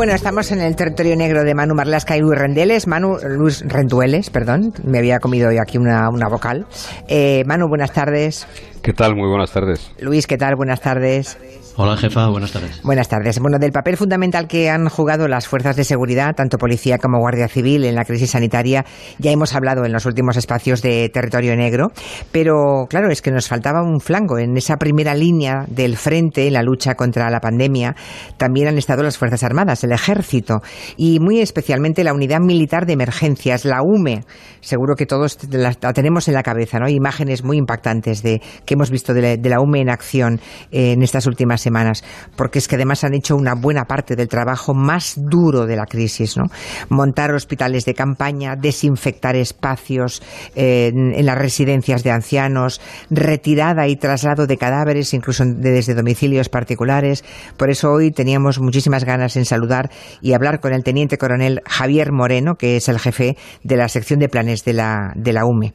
Bueno, 0.00 0.14
estamos 0.14 0.50
en 0.50 0.62
el 0.62 0.76
territorio 0.76 1.14
negro 1.14 1.44
de 1.44 1.54
Manu 1.54 1.74
Marlasca 1.74 2.16
y 2.16 2.20
Luis 2.20 2.38
Rendeles. 2.38 2.86
Manu, 2.86 3.18
Luis 3.22 3.62
Rendueles, 3.66 4.30
perdón, 4.30 4.72
me 4.82 4.96
había 4.96 5.18
comido 5.18 5.50
hoy 5.50 5.58
aquí 5.58 5.76
una, 5.76 6.08
una 6.08 6.26
vocal. 6.26 6.64
Eh, 7.06 7.44
Manu, 7.44 7.68
buenas 7.68 7.92
tardes. 7.92 8.46
¿Qué 8.82 8.94
tal? 8.94 9.14
Muy 9.14 9.28
buenas 9.28 9.52
tardes. 9.52 9.92
Luis, 10.00 10.26
¿qué 10.26 10.38
tal? 10.38 10.56
Buenas 10.56 10.80
tardes. 10.80 11.38
Hola 11.76 11.96
jefa, 11.96 12.28
buenas 12.28 12.52
tardes. 12.52 12.82
Buenas 12.82 13.08
tardes. 13.08 13.38
Bueno, 13.38 13.58
del 13.58 13.72
papel 13.72 13.96
fundamental 13.96 14.48
que 14.48 14.68
han 14.68 14.88
jugado 14.88 15.28
las 15.28 15.46
fuerzas 15.46 15.76
de 15.76 15.84
seguridad, 15.84 16.34
tanto 16.34 16.58
policía 16.58 16.98
como 16.98 17.18
guardia 17.18 17.48
civil, 17.48 17.84
en 17.84 17.94
la 17.94 18.04
crisis 18.04 18.32
sanitaria, 18.32 18.84
ya 19.18 19.30
hemos 19.30 19.54
hablado 19.54 19.84
en 19.84 19.92
los 19.92 20.04
últimos 20.04 20.36
espacios 20.36 20.82
de 20.82 21.08
territorio 21.08 21.56
negro, 21.56 21.88
pero 22.32 22.86
claro, 22.88 23.10
es 23.10 23.22
que 23.22 23.30
nos 23.30 23.48
faltaba 23.48 23.82
un 23.82 24.00
flanco. 24.00 24.38
En 24.38 24.56
esa 24.56 24.76
primera 24.76 25.14
línea 25.14 25.64
del 25.68 25.96
frente, 25.96 26.46
en 26.46 26.54
la 26.54 26.62
lucha 26.62 26.96
contra 26.96 27.30
la 27.30 27.40
pandemia, 27.40 27.94
también 28.36 28.68
han 28.68 28.76
estado 28.76 29.02
las 29.02 29.16
Fuerzas 29.16 29.42
Armadas, 29.42 29.84
el 29.84 29.92
Ejército 29.92 30.60
y 30.96 31.18
muy 31.20 31.40
especialmente 31.40 32.04
la 32.04 32.12
Unidad 32.12 32.40
Militar 32.40 32.84
de 32.84 32.94
Emergencias, 32.94 33.64
la 33.64 33.80
UME. 33.82 34.24
Seguro 34.60 34.96
que 34.96 35.06
todos 35.06 35.38
la, 35.50 35.72
tenemos 35.72 36.28
en 36.28 36.34
la 36.34 36.42
cabeza, 36.42 36.78
¿no? 36.78 36.88
Imágenes 36.88 37.42
muy 37.44 37.56
impactantes 37.56 38.22
de 38.22 38.42
que 38.70 38.74
hemos 38.74 38.92
visto 38.92 39.12
de 39.12 39.36
la, 39.42 39.60
UME 39.60 39.80
en 39.80 39.90
acción 39.90 40.40
eh, 40.70 40.92
en 40.92 41.02
estas 41.02 41.26
últimas 41.26 41.60
semanas, 41.60 42.04
porque 42.36 42.60
es 42.60 42.68
que 42.68 42.76
además 42.76 43.02
han 43.02 43.14
hecho 43.14 43.34
una 43.34 43.56
buena 43.56 43.86
parte 43.86 44.14
del 44.14 44.28
trabajo 44.28 44.74
más 44.74 45.14
duro 45.16 45.66
de 45.66 45.74
la 45.74 45.86
crisis, 45.86 46.36
¿no? 46.36 46.44
Montar 46.88 47.34
hospitales 47.34 47.84
de 47.84 47.94
campaña, 47.94 48.54
desinfectar 48.54 49.34
espacios 49.34 50.22
eh, 50.54 50.92
en, 50.94 51.26
las 51.26 51.36
residencias 51.36 52.04
de 52.04 52.12
ancianos, 52.12 52.80
retirada 53.10 53.88
y 53.88 53.96
traslado 53.96 54.46
de 54.46 54.56
cadáveres, 54.56 55.14
incluso 55.14 55.44
de, 55.44 55.72
desde 55.72 55.94
domicilios 55.94 56.48
particulares. 56.48 57.24
Por 57.56 57.70
eso 57.70 57.90
hoy 57.90 58.12
teníamos 58.12 58.60
muchísimas 58.60 59.02
ganas 59.02 59.36
en 59.36 59.46
saludar 59.46 59.90
y 60.22 60.34
hablar 60.34 60.60
con 60.60 60.72
el 60.72 60.84
teniente 60.84 61.18
coronel 61.18 61.60
Javier 61.66 62.12
Moreno, 62.12 62.54
que 62.54 62.76
es 62.76 62.88
el 62.88 63.00
jefe 63.00 63.36
de 63.64 63.76
la 63.76 63.88
sección 63.88 64.20
de 64.20 64.28
planes 64.28 64.64
de 64.64 64.74
la, 64.74 65.12
de 65.16 65.32
la 65.32 65.44
UME. 65.44 65.72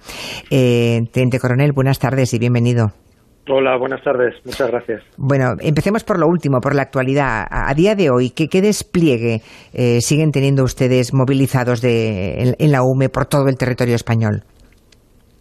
Eh, 0.50 1.02
teniente 1.12 1.42
coronel, 1.42 1.74
buenas 1.74 2.00
tardes 2.00 2.34
y 2.34 2.40
bienvenido. 2.40 2.85
Hola, 3.48 3.78
buenas 3.78 4.02
tardes. 4.02 4.34
Muchas 4.44 4.72
gracias. 4.72 5.04
Bueno, 5.18 5.54
empecemos 5.62 6.04
por 6.04 6.20
lo 6.20 6.28
último, 6.28 6.60
por 6.62 6.74
la 6.74 6.82
actualidad. 6.82 7.46
A, 7.50 7.74
día 7.76 7.94
de 7.94 8.10
hoy, 8.10 8.32
¿qué, 8.32 8.48
qué 8.48 8.62
despliegue 8.62 9.42
eh, 9.74 10.02
siguen 10.02 10.32
teniendo 10.32 10.64
ustedes 10.64 11.14
movilizados 11.14 11.82
de, 11.82 12.42
en, 12.42 12.56
en, 12.58 12.72
la 12.72 12.82
UME 12.82 13.10
por 13.10 13.28
todo 13.28 13.48
el 13.48 13.58
territorio 13.58 13.94
español? 13.94 14.42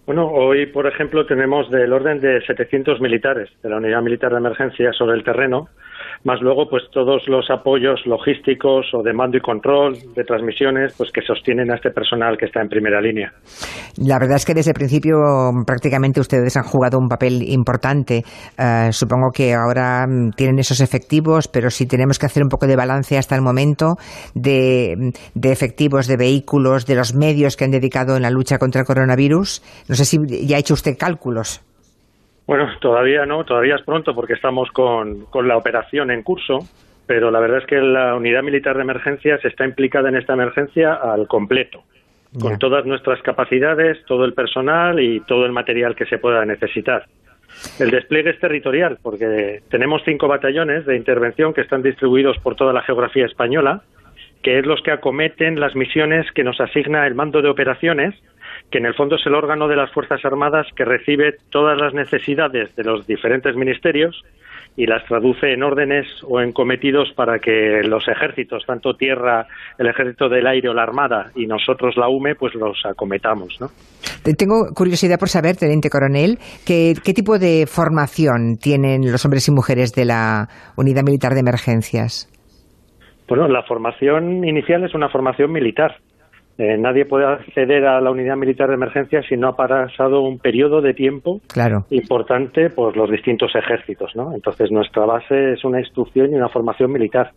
Bueno, 0.07 0.27
hoy, 0.27 0.67
por 0.67 0.87
ejemplo, 0.87 1.25
tenemos 1.25 1.71
del 1.71 1.91
orden 1.95 2.21
de 2.21 2.43
700 2.47 3.01
militares 3.01 3.49
de 3.63 3.71
la 3.71 3.79
Unidad 3.79 4.03
Militar 4.03 4.33
de 4.33 4.39
Emergencia 4.39 4.93
sobre 4.93 5.17
el 5.17 5.25
terreno 5.25 5.69
más 6.25 6.41
luego 6.41 6.67
pues 6.69 6.85
todos 6.91 7.23
los 7.29 7.51
apoyos 7.51 8.01
logísticos 8.07 8.87
o 8.95 9.03
de 9.03 9.13
mando 9.13 9.37
y 9.37 9.41
control 9.41 9.97
de 10.15 10.25
transmisiones 10.25 10.95
pues 10.97 11.11
que 11.13 11.21
sostienen 11.21 11.71
a 11.71 11.77
este 11.77 11.91
personal 11.91 12.37
que 12.39 12.47
está 12.47 12.63
en 12.63 12.69
primera 12.69 13.01
línea. 13.01 13.33
La 13.99 14.19
verdad 14.19 14.37
es 14.37 14.45
que 14.45 14.55
desde 14.55 14.71
el 14.71 14.75
principio 14.75 15.17
prácticamente 15.67 16.21
ustedes 16.21 16.57
han 16.57 16.65
jugado 16.65 16.99
un 16.99 17.09
papel 17.09 17.43
importante. 17.43 18.23
Uh, 18.59 18.91
supongo 18.91 19.31
que 19.33 19.53
ahora 19.55 20.07
mm, 20.07 20.31
tienen 20.31 20.59
esos 20.59 20.81
efectivos, 20.81 21.47
pero 21.49 21.71
si 21.71 21.87
tenemos 21.87 22.19
que 22.19 22.27
hacer 22.27 22.43
un 22.43 22.49
poco 22.49 22.67
de 22.67 22.77
balance 22.77 23.19
hasta 23.19 23.37
el 23.37 23.43
momento 23.43 23.97
de, 24.35 25.13
de 25.35 25.53
efectivos, 25.53 26.07
de 26.07 26.17
vehículos, 26.17 26.87
de 26.87 26.95
los 26.97 27.15
medios 27.15 27.57
que 27.57 27.65
han 27.65 27.71
dedicado 27.71 28.17
en 28.17 28.23
la 28.23 28.31
lucha 28.31 28.59
contra 28.59 28.81
el 28.81 28.87
coronavirus, 28.87 29.63
no 29.89 29.95
sé 29.95 30.05
si 30.05 30.19
ya 30.47 30.57
ha 30.57 30.61
hecho 30.61 30.75
usted 30.75 30.97
cálculos. 30.99 31.63
Bueno, 32.47 32.69
todavía 32.81 33.25
no, 33.25 33.45
todavía 33.45 33.77
es 33.77 33.83
pronto 33.83 34.15
porque 34.15 34.35
estamos 34.35 34.71
con, 34.71 35.25
con, 35.27 35.49
la 35.49 35.57
operación 35.57 36.11
en 36.11 36.23
curso, 36.23 36.59
pero 37.07 37.31
la 37.31 37.41
verdad 37.41 37.59
es 37.59 37.67
que 37.67 37.81
la 37.81 38.15
Unidad 38.15 38.43
Militar 38.43 38.77
de 38.77 38.83
Emergencias 38.83 39.45
está 39.45 39.65
implicada 39.65 40.11
en 40.11 40.17
esta 40.17 40.35
emergencia 40.35 40.95
al 40.95 41.27
completo, 41.27 41.85
con 42.39 42.59
todas 42.59 42.85
nuestras 42.85 43.23
capacidades, 43.23 44.05
todo 44.07 44.25
el 44.25 44.35
personal 44.35 45.01
y 45.01 45.21
todo 45.21 45.47
el 45.47 45.53
material 45.53 45.95
que 45.95 46.05
se 46.07 46.19
pueda 46.19 46.45
necesitar. 46.45 47.07
El 47.79 47.91
despliegue 47.91 48.31
es 48.31 48.41
territorial, 48.41 48.99
porque 49.03 49.63
tenemos 49.71 50.03
cinco 50.05 50.29
batallones 50.29 50.85
de 50.87 50.97
intervención 50.97 51.55
que 51.55 51.61
están 51.61 51.83
distribuidos 51.83 52.37
por 52.39 52.57
toda 52.57 52.73
la 52.73 52.83
geografía 52.83 53.27
española, 53.27 53.83
que 54.43 54.59
es 54.59 54.67
los 54.67 54.83
que 54.83 54.91
acometen 54.91 55.59
las 55.59 55.75
misiones 55.75 56.31
que 56.33 56.45
nos 56.45 56.61
asigna 56.61 57.07
el 57.07 57.15
mando 57.15 57.41
de 57.41 57.49
operaciones, 57.49 58.15
que 58.71 58.79
en 58.79 58.87
el 58.87 58.95
fondo 58.95 59.17
es 59.17 59.27
el 59.27 59.35
órgano 59.35 59.69
de 59.69 59.77
las 59.77 59.93
Fuerzas 59.93 60.25
Armadas 60.25 60.67
que 60.77 60.85
recibe 60.85 61.37
todas 61.51 61.81
las 61.81 61.95
necesidades 61.95 62.75
de 62.77 62.85
los 62.85 63.07
diferentes 63.07 63.55
ministerios 63.57 64.23
y 64.77 64.87
las 64.87 65.05
traduce 65.05 65.53
en 65.53 65.63
órdenes 65.63 66.07
o 66.29 66.41
en 66.41 66.53
cometidos 66.53 67.13
para 67.15 67.39
que 67.39 67.83
los 67.85 68.09
ejércitos, 68.09 68.65
tanto 68.67 68.95
tierra, 68.95 69.47
el 69.79 69.87
ejército 69.87 70.29
del 70.29 70.47
aire 70.47 70.69
o 70.69 70.75
la 70.75 70.83
armada 70.83 71.31
y 71.37 71.47
nosotros 71.47 71.97
la 71.97 72.09
UME, 72.09 72.35
pues 72.35 72.55
los 72.55 72.85
acometamos, 72.85 73.57
¿no? 73.61 73.69
Tengo 74.37 74.67
curiosidad 74.75 75.19
por 75.19 75.29
saber, 75.29 75.57
teniente 75.57 75.91
coronel, 75.91 76.39
¿qué, 76.67 76.95
qué 77.05 77.13
tipo 77.13 77.39
de 77.39 77.67
formación 77.69 78.57
tienen 78.61 79.13
los 79.13 79.25
hombres 79.25 79.47
y 79.49 79.53
mujeres 79.53 79.93
de 79.95 80.07
la 80.07 80.49
Unidad 80.77 81.03
Militar 81.05 81.35
de 81.35 81.41
Emergencias? 81.41 82.29
Bueno, 83.29 83.49
la 83.49 83.63
formación 83.63 84.45
inicial 84.45 84.85
es 84.85 84.95
una 84.95 85.09
formación 85.09 85.53
militar. 85.53 85.97
Eh, 86.57 86.77
nadie 86.79 87.05
puede 87.05 87.27
acceder 87.27 87.85
a 87.85 88.01
la 88.01 88.13
unidad 88.13 88.37
militar 88.37 88.69
de 88.69 88.75
emergencia 88.75 89.23
si 89.29 89.37
no 89.37 89.49
ha 89.49 89.57
pasado 89.57 90.21
un 90.21 90.39
periodo 90.39 90.81
de 90.81 90.95
tiempo 90.95 91.41
claro. 91.53 91.85
importante 91.91 92.71
por 92.71 92.97
los 92.97 93.11
distintos 93.11 93.53
ejércitos, 93.57 94.15
¿no? 94.15 94.33
Entonces 94.33 94.71
nuestra 94.71 95.05
base 95.05 95.55
es 95.55 95.65
una 95.65 95.81
instrucción 95.81 96.31
y 96.31 96.37
una 96.37 96.49
formación 96.49 96.93
militar. 96.93 97.33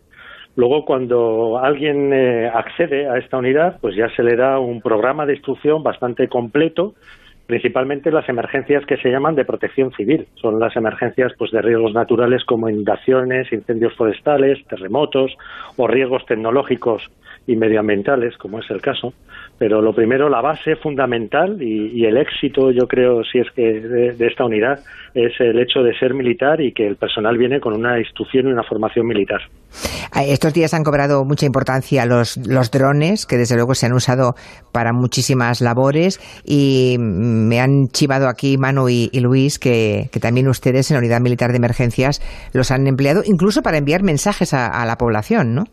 Luego, 0.54 0.84
cuando 0.84 1.58
alguien 1.58 2.12
eh, 2.12 2.48
accede 2.52 3.08
a 3.08 3.16
esta 3.18 3.38
unidad, 3.38 3.78
pues 3.80 3.96
ya 3.96 4.08
se 4.14 4.22
le 4.22 4.36
da 4.36 4.58
un 4.58 4.80
programa 4.80 5.26
de 5.26 5.34
instrucción 5.34 5.82
bastante 5.82 6.28
completo, 6.28 6.94
principalmente 7.46 8.10
las 8.10 8.28
emergencias 8.28 8.84
que 8.84 8.96
se 8.98 9.10
llaman 9.10 9.34
de 9.34 9.44
protección 9.44 9.92
civil. 9.92 10.26
Son 10.34 10.58
las 10.58 10.76
emergencias 10.76 11.32
pues, 11.38 11.50
de 11.50 11.62
riesgos 11.62 11.92
naturales 11.92 12.44
como 12.44 12.68
inundaciones, 12.68 13.52
incendios 13.52 13.94
forestales, 13.96 14.58
terremotos 14.66 15.36
o 15.76 15.86
riesgos 15.86 16.26
tecnológicos 16.26 17.08
y 17.48 17.56
medioambientales, 17.56 18.36
como 18.36 18.60
es 18.60 18.70
el 18.70 18.80
caso. 18.80 19.14
Pero 19.58 19.80
lo 19.80 19.92
primero, 19.92 20.28
la 20.28 20.40
base 20.40 20.76
fundamental 20.76 21.60
y, 21.60 22.04
el 22.04 22.18
éxito, 22.18 22.70
yo 22.70 22.86
creo, 22.86 23.24
si 23.24 23.38
es 23.38 23.50
que 23.56 23.80
de, 23.80 24.12
de, 24.12 24.26
esta 24.26 24.44
unidad, 24.44 24.78
es 25.14 25.32
el 25.40 25.58
hecho 25.58 25.80
de 25.82 25.98
ser 25.98 26.14
militar 26.14 26.60
y 26.60 26.72
que 26.72 26.86
el 26.86 26.96
personal 26.96 27.36
viene 27.36 27.58
con 27.58 27.74
una 27.74 27.98
instrucción 27.98 28.46
y 28.46 28.52
una 28.52 28.62
formación 28.62 29.06
militar. 29.06 29.40
Estos 30.14 30.52
días 30.52 30.74
han 30.74 30.84
cobrado 30.84 31.24
mucha 31.24 31.46
importancia 31.46 32.04
los, 32.04 32.36
los 32.36 32.70
drones, 32.70 33.24
que 33.24 33.36
desde 33.36 33.56
luego 33.56 33.74
se 33.74 33.86
han 33.86 33.94
usado 33.94 34.34
para 34.70 34.92
muchísimas 34.92 35.60
labores 35.60 36.20
y 36.44 36.96
me 36.98 37.60
han 37.60 37.88
chivado 37.88 38.28
aquí 38.28 38.58
Manu 38.58 38.88
y, 38.88 39.10
Luis 39.20 39.58
que, 39.58 40.10
que, 40.12 40.20
también 40.20 40.48
ustedes 40.48 40.90
en 40.90 40.96
la 40.96 40.98
Unidad 41.00 41.20
Militar 41.20 41.50
de 41.50 41.56
Emergencias 41.56 42.20
los 42.52 42.70
han 42.70 42.86
empleado 42.86 43.22
incluso 43.24 43.62
para 43.62 43.78
enviar 43.78 44.02
mensajes 44.02 44.54
a 44.54 44.84
la 44.84 44.96
población, 44.96 45.54
¿no? 45.54 45.64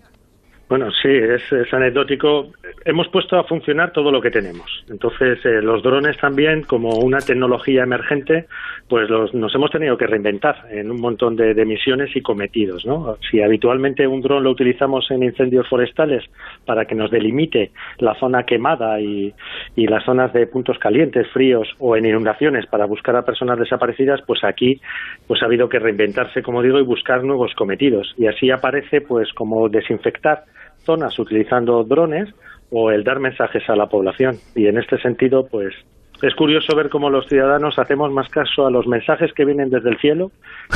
Bueno, 0.67 0.89
sí, 0.89 1.09
es, 1.09 1.43
anecdótico. 1.71 2.47
Hemos 2.85 3.07
puesto 3.09 3.37
a 3.37 3.43
funcionar 3.43 3.91
todo 3.91 4.11
lo 4.11 4.19
que 4.19 4.31
tenemos. 4.31 4.65
Entonces, 4.89 5.37
eh, 5.45 5.61
los 5.61 5.83
drones 5.83 6.17
también, 6.17 6.63
como 6.63 6.89
una 6.97 7.19
tecnología 7.19 7.83
emergente, 7.83 8.47
pues 8.89 9.07
los, 9.07 9.31
nos 9.35 9.53
hemos 9.53 9.69
tenido 9.69 9.95
que 9.95 10.07
reinventar 10.07 10.65
en 10.71 10.89
un 10.89 10.99
montón 10.99 11.35
de, 11.35 11.53
de, 11.53 11.65
misiones 11.65 12.15
y 12.15 12.21
cometidos, 12.21 12.83
¿no? 12.83 13.17
Si 13.29 13.43
habitualmente 13.43 14.07
un 14.07 14.21
dron 14.21 14.43
lo 14.43 14.49
utilizamos 14.49 15.09
en 15.11 15.23
incendios 15.23 15.67
forestales 15.67 16.23
para 16.65 16.85
que 16.85 16.95
nos 16.95 17.11
delimite 17.11 17.71
la 17.99 18.15
zona 18.15 18.43
quemada 18.43 18.99
y, 18.99 19.35
y 19.75 19.85
las 19.85 20.03
zonas 20.03 20.33
de 20.33 20.47
puntos 20.47 20.79
calientes, 20.79 21.27
fríos 21.31 21.67
o 21.77 21.95
en 21.95 22.07
inundaciones 22.07 22.65
para 22.65 22.85
buscar 22.85 23.15
a 23.15 23.25
personas 23.25 23.59
desaparecidas, 23.59 24.21
pues 24.25 24.43
aquí 24.43 24.81
pues 25.27 25.43
ha 25.43 25.45
habido 25.45 25.69
que 25.69 25.77
reinventarse, 25.77 26.41
como 26.41 26.63
digo, 26.63 26.79
y 26.79 26.83
buscar 26.83 27.23
nuevos 27.23 27.53
cometidos. 27.53 28.15
Y 28.17 28.25
así 28.25 28.49
aparece, 28.49 29.01
pues, 29.01 29.31
como 29.33 29.69
desinfectar 29.69 30.43
zonas 30.85 31.17
utilizando 31.19 31.83
drones 31.83 32.29
o 32.71 32.91
el 32.91 33.03
dar 33.03 33.19
mensajes 33.19 33.69
a 33.69 33.75
la 33.75 33.87
población. 33.87 34.37
Y 34.55 34.67
en 34.67 34.77
este 34.77 34.97
sentido, 34.99 35.47
pues 35.47 35.73
es 36.21 36.33
curioso 36.35 36.75
ver 36.75 36.89
cómo 36.89 37.09
los 37.09 37.27
ciudadanos 37.27 37.77
hacemos 37.77 38.11
más 38.11 38.29
caso 38.29 38.65
a 38.65 38.71
los 38.71 38.87
mensajes 38.87 39.31
que 39.35 39.45
vienen 39.45 39.69
desde 39.69 39.89
el 39.89 39.97
cielo 39.99 40.31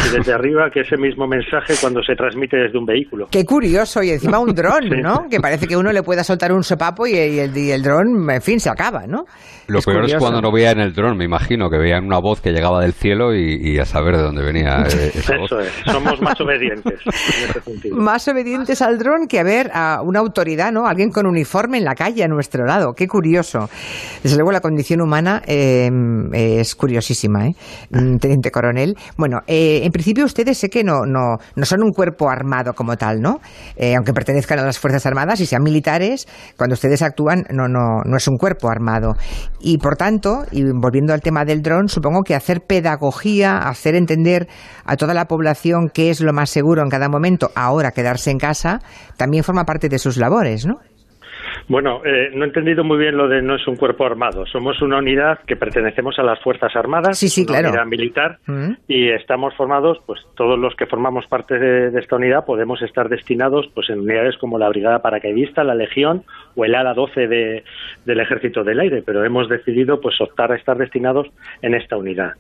y 0.05 0.15
desde 0.17 0.33
arriba 0.33 0.69
que 0.71 0.81
ese 0.81 0.97
mismo 0.97 1.27
mensaje 1.27 1.73
cuando 1.79 2.01
se 2.03 2.15
transmite 2.15 2.57
desde 2.57 2.77
un 2.77 2.85
vehículo. 2.85 3.27
Qué 3.31 3.45
curioso, 3.45 4.03
y 4.03 4.09
encima 4.11 4.39
un 4.39 4.53
dron, 4.53 4.83
sí. 4.83 5.01
¿no? 5.01 5.27
Que 5.29 5.39
parece 5.39 5.67
que 5.67 5.77
uno 5.77 5.91
le 5.91 6.03
pueda 6.03 6.23
soltar 6.23 6.51
un 6.51 6.63
sopapo 6.63 7.07
y 7.07 7.15
el, 7.15 7.55
y 7.57 7.71
el 7.71 7.81
dron, 7.81 8.29
en 8.29 8.41
fin, 8.41 8.59
se 8.59 8.69
acaba, 8.69 9.07
¿no? 9.07 9.25
Lo 9.67 9.79
es 9.79 9.85
peor 9.85 10.01
curioso. 10.01 10.17
es 10.17 10.21
cuando 10.21 10.41
no 10.41 10.51
veían 10.51 10.79
el 10.79 10.93
dron, 10.93 11.17
me 11.17 11.25
imagino, 11.25 11.69
que 11.69 11.77
veían 11.77 12.05
una 12.05 12.19
voz 12.19 12.41
que 12.41 12.51
llegaba 12.51 12.81
del 12.81 12.93
cielo 12.93 13.33
y, 13.33 13.59
y 13.61 13.79
a 13.79 13.85
saber 13.85 14.17
de 14.17 14.23
dónde 14.23 14.43
venía 14.43 14.83
eh, 14.83 15.11
esa 15.15 15.35
Eso 15.35 15.55
voz. 15.55 15.65
es, 15.65 15.91
somos 15.91 16.21
más 16.21 16.39
obedientes 16.41 16.99
en 17.05 17.49
ese 17.49 17.61
sentido. 17.61 17.95
Más 17.95 18.27
obedientes 18.27 18.81
al 18.81 18.97
dron 18.97 19.27
que 19.27 19.39
a 19.39 19.43
ver 19.43 19.69
a 19.73 20.01
una 20.03 20.19
autoridad, 20.19 20.71
¿no? 20.71 20.85
Alguien 20.87 21.11
con 21.11 21.27
uniforme 21.27 21.77
en 21.77 21.85
la 21.85 21.95
calle 21.95 22.23
a 22.23 22.27
nuestro 22.27 22.65
lado. 22.65 22.93
Qué 22.93 23.07
curioso. 23.07 23.69
Desde 24.23 24.35
luego 24.37 24.51
la 24.51 24.61
condición 24.61 25.01
humana 25.01 25.28
em, 25.45 26.33
es 26.33 26.75
curiosísima, 26.75 27.47
¿eh? 27.47 27.55
Mm, 27.91 28.17
Teniente 28.17 28.51
Coronel. 28.51 28.95
Bueno, 29.17 29.39
eh, 29.47 29.81
en 29.83 29.91
principio 29.91 30.25
ustedes 30.25 30.57
sé 30.57 30.69
que 30.69 30.83
no, 30.83 31.05
no, 31.05 31.37
no 31.55 31.65
son 31.65 31.83
un 31.83 31.91
cuerpo 31.91 32.29
armado 32.29 32.73
como 32.73 32.97
tal, 32.97 33.21
¿no? 33.21 33.39
Eh, 33.75 33.95
aunque 33.95 34.13
pertenezcan 34.13 34.59
a 34.59 34.63
las 34.63 34.79
Fuerzas 34.79 35.05
Armadas 35.05 35.39
y 35.39 35.45
sean 35.45 35.63
militares, 35.63 36.27
cuando 36.57 36.73
ustedes 36.73 37.01
actúan 37.01 37.45
no, 37.51 37.67
no, 37.67 38.01
no 38.03 38.17
es 38.17 38.27
un 38.27 38.37
cuerpo 38.37 38.69
armado. 38.69 39.15
Y 39.59 39.77
por 39.77 39.95
tanto, 39.95 40.45
y 40.51 40.63
volviendo 40.63 41.13
al 41.13 41.21
tema 41.21 41.45
del 41.45 41.61
dron, 41.61 41.87
supongo 41.89 42.23
que 42.23 42.35
hacer 42.35 42.61
pedagogía, 42.61 43.57
hacer 43.57 43.95
entender 43.95 44.47
a 44.85 44.95
toda 44.95 45.13
la 45.13 45.25
población 45.25 45.89
qué 45.93 46.09
es 46.09 46.21
lo 46.21 46.33
más 46.33 46.49
seguro 46.49 46.81
en 46.81 46.89
cada 46.89 47.09
momento, 47.09 47.51
ahora 47.55 47.91
quedarse 47.91 48.31
en 48.31 48.37
casa, 48.37 48.79
también 49.17 49.43
forma 49.43 49.65
parte 49.65 49.89
de 49.89 49.99
sus 49.99 50.17
labores, 50.17 50.65
¿no? 50.65 50.79
Bueno, 51.69 52.01
eh, 52.03 52.31
no 52.33 52.43
he 52.43 52.47
entendido 52.47 52.83
muy 52.83 52.97
bien 52.97 53.15
lo 53.15 53.27
de 53.27 53.43
no 53.43 53.55
es 53.55 53.67
un 53.67 53.75
cuerpo 53.75 54.03
armado. 54.03 54.43
Somos 54.47 54.81
una 54.81 54.97
unidad 54.97 55.39
que 55.45 55.55
pertenecemos 55.55 56.17
a 56.17 56.23
las 56.23 56.39
Fuerzas 56.41 56.75
Armadas, 56.75 57.19
sí, 57.19 57.29
sí, 57.29 57.45
una 57.47 57.59
unidad 57.59 57.85
militar, 57.85 58.39
mm. 58.47 58.71
y 58.87 59.09
estamos 59.09 59.53
formados, 59.55 59.99
pues 60.07 60.19
todos 60.35 60.57
los 60.57 60.75
que 60.75 60.87
formamos 60.87 61.27
parte 61.27 61.59
de, 61.59 61.99
esta 61.99 62.15
unidad 62.15 62.43
podemos 62.43 62.81
estar 62.81 63.07
destinados 63.07 63.69
pues 63.75 63.87
en 63.91 63.99
unidades 63.99 64.35
como 64.37 64.57
la 64.57 64.67
Brigada 64.67 65.03
Paracaidista, 65.03 65.63
la 65.63 65.75
Legión 65.75 66.23
o 66.55 66.65
el 66.65 66.73
ALA 66.73 66.95
12 66.95 67.27
de, 67.27 67.63
del 68.09 68.19
Ejército 68.21 68.63
del 68.63 68.79
Aire, 68.79 69.03
pero 69.05 69.23
hemos 69.23 69.47
decidido 69.47 70.01
pues 70.01 70.19
optar 70.19 70.51
a 70.51 70.55
estar 70.55 70.75
destinados 70.77 71.27
en 71.61 71.75
esta 71.75 71.95
unidad. 71.95 72.33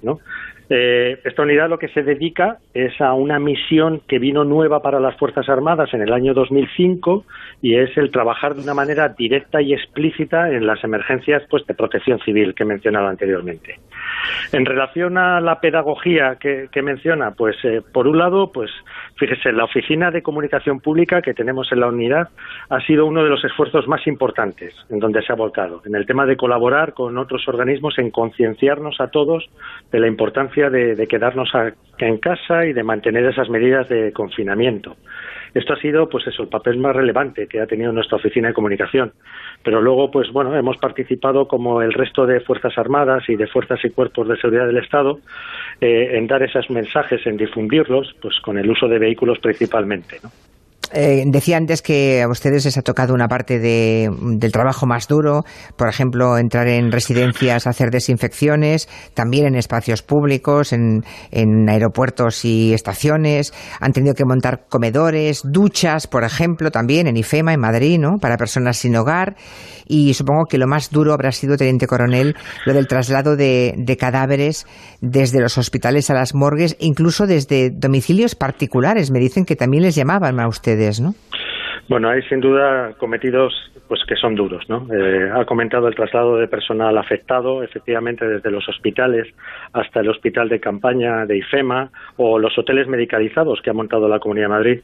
Eh, 0.71 1.19
esta 1.23 1.43
unidad 1.43 1.69
lo 1.69 1.79
que 1.79 1.87
se 1.89 2.03
dedica 2.03 2.57
es 2.73 2.99
a 3.01 3.13
una 3.13 3.39
misión 3.39 4.01
que 4.07 4.19
vino 4.19 4.43
nueva 4.43 4.81
para 4.81 4.99
las 4.99 5.17
Fuerzas 5.17 5.47
Armadas 5.49 5.93
en 5.93 6.01
el 6.01 6.13
año 6.13 6.33
2005 6.33 7.25
y 7.61 7.75
es 7.75 7.95
el 7.97 8.11
trabajar 8.11 8.55
de 8.55 8.61
una 8.61 8.73
manera 8.73 9.09
directa 9.09 9.61
y 9.61 9.73
explícita 9.73 10.51
en 10.51 10.67
las 10.67 10.83
emergencias 10.83 11.43
pues, 11.49 11.65
de 11.65 11.73
protección 11.73 12.19
civil 12.19 12.53
que 12.53 12.63
he 12.63 12.67
mencionado 12.67 13.07
anteriormente. 13.07 13.79
En 14.51 14.65
relación 14.65 15.17
a 15.17 15.39
la 15.39 15.59
pedagogía 15.59 16.37
que, 16.39 16.69
menciona, 16.81 17.31
pues 17.31 17.55
eh, 17.63 17.81
por 17.93 18.07
un 18.07 18.17
lado, 18.17 18.51
pues 18.51 18.71
fíjese, 19.15 19.51
la 19.51 19.65
oficina 19.65 20.11
de 20.11 20.21
comunicación 20.21 20.79
pública 20.79 21.21
que 21.21 21.33
tenemos 21.33 21.71
en 21.71 21.81
la 21.81 21.87
unidad 21.87 22.29
ha 22.69 22.79
sido 22.81 23.05
uno 23.05 23.23
de 23.23 23.29
los 23.29 23.43
esfuerzos 23.43 23.87
más 23.87 24.05
importantes 24.07 24.73
en 24.89 24.99
donde 24.99 25.21
se 25.23 25.33
ha 25.33 25.35
volcado, 25.35 25.58
en 25.85 25.95
el 25.95 26.05
tema 26.05 26.25
de 26.25 26.37
colaborar 26.37 26.93
con 26.93 27.17
otros 27.17 27.47
organismos 27.47 27.97
en 27.97 28.11
concienciarnos 28.11 28.99
a 28.99 29.07
todos 29.07 29.49
de 29.91 29.99
la 29.99 30.07
importancia 30.07 30.69
de, 30.69 31.07
quedarnos 31.07 31.49
en 31.97 32.17
casa 32.17 32.65
y 32.65 32.73
de 32.73 32.83
mantener 32.83 33.25
esas 33.25 33.49
medidas 33.49 33.89
de 33.89 34.11
confinamiento. 34.13 34.95
Esto 35.53 35.73
ha 35.73 35.79
sido, 35.79 36.07
pues 36.09 36.27
eso, 36.27 36.43
el 36.43 36.49
papel 36.49 36.77
más 36.77 36.95
relevante 36.95 37.47
que 37.47 37.59
ha 37.59 37.65
tenido 37.65 37.91
nuestra 37.91 38.17
oficina 38.17 38.49
de 38.49 38.53
comunicación. 38.53 39.13
Pero 39.63 39.81
luego, 39.81 40.11
pues 40.11 40.31
bueno, 40.31 40.55
hemos 40.55 40.77
participado 40.77 41.47
como 41.47 41.81
el 41.81 41.91
resto 41.91 42.25
de 42.25 42.39
Fuerzas 42.39 42.77
Armadas 42.77 43.23
y 43.27 43.35
de 43.35 43.47
Fuerzas 43.47 43.79
y 43.83 43.89
Cuerpos 43.89 44.27
de 44.27 44.37
Seguridad 44.37 44.67
del 44.67 44.77
Estado 44.77 45.19
eh, 45.81 46.11
en 46.13 46.27
dar 46.27 46.43
esos 46.43 46.69
mensajes, 46.69 47.25
en 47.25 47.37
difundirlos, 47.37 48.15
pues 48.21 48.39
con 48.41 48.57
el 48.57 48.69
uso 48.69 48.87
de 48.87 48.99
vehículos 48.99 49.39
principalmente, 49.39 50.17
¿no? 50.23 50.29
Eh, 50.91 51.23
decía 51.27 51.57
antes 51.57 51.81
que 51.81 52.23
a 52.23 52.27
ustedes 52.27 52.65
les 52.65 52.77
ha 52.77 52.81
tocado 52.81 53.13
una 53.13 53.27
parte 53.27 53.59
de, 53.59 54.09
del 54.37 54.51
trabajo 54.51 54.87
más 54.87 55.07
duro, 55.07 55.43
por 55.75 55.87
ejemplo, 55.87 56.37
entrar 56.37 56.67
en 56.67 56.91
residencias, 56.91 57.67
hacer 57.67 57.91
desinfecciones, 57.91 58.89
también 59.13 59.45
en 59.45 59.55
espacios 59.55 60.01
públicos, 60.01 60.73
en, 60.73 61.03
en 61.29 61.69
aeropuertos 61.69 62.43
y 62.43 62.73
estaciones. 62.73 63.53
Han 63.79 63.93
tenido 63.93 64.15
que 64.15 64.25
montar 64.25 64.65
comedores, 64.67 65.41
duchas, 65.43 66.07
por 66.07 66.23
ejemplo, 66.23 66.71
también 66.71 67.05
en 67.05 67.17
IFEMA, 67.17 67.53
en 67.53 67.59
Madrid, 67.59 67.99
¿no? 67.99 68.17
Para 68.19 68.37
personas 68.37 68.77
sin 68.77 68.95
hogar. 68.95 69.35
Y 69.85 70.13
supongo 70.13 70.45
que 70.45 70.57
lo 70.57 70.67
más 70.67 70.89
duro 70.89 71.13
habrá 71.13 71.31
sido, 71.31 71.57
Teniente 71.57 71.87
Coronel, 71.87 72.35
lo 72.65 72.73
del 72.73 72.87
traslado 72.87 73.35
de, 73.35 73.73
de 73.77 73.97
cadáveres 73.97 74.65
desde 75.01 75.39
los 75.39 75.57
hospitales 75.57 76.09
a 76.09 76.13
las 76.13 76.35
morgues, 76.35 76.75
incluso 76.79 77.27
desde 77.27 77.71
domicilios 77.71 78.35
particulares. 78.35 79.11
Me 79.11 79.19
dicen 79.19 79.45
que 79.45 79.55
también 79.55 79.83
les 79.83 79.95
llamaban 79.95 80.39
a 80.39 80.47
ustedes. 80.47 80.78
Bueno, 81.89 82.09
hay 82.09 82.21
sin 82.23 82.39
duda 82.39 82.93
cometidos 82.99 83.51
pues 83.87 84.01
que 84.07 84.15
son 84.15 84.35
duros, 84.35 84.69
¿no? 84.69 84.85
Eh, 84.93 85.31
ha 85.33 85.43
comentado 85.45 85.87
el 85.87 85.95
traslado 85.95 86.37
de 86.37 86.47
personal 86.47 86.95
afectado, 86.99 87.63
efectivamente 87.63 88.27
desde 88.27 88.51
los 88.51 88.69
hospitales 88.69 89.27
hasta 89.73 90.01
el 90.01 90.09
hospital 90.09 90.47
de 90.47 90.59
campaña 90.59 91.25
de 91.25 91.37
IFEMA 91.37 91.89
o 92.17 92.37
los 92.37 92.55
hoteles 92.59 92.87
medicalizados 92.87 93.59
que 93.63 93.71
ha 93.71 93.73
montado 93.73 94.07
la 94.07 94.19
Comunidad 94.19 94.45
de 94.45 94.53
Madrid. 94.53 94.79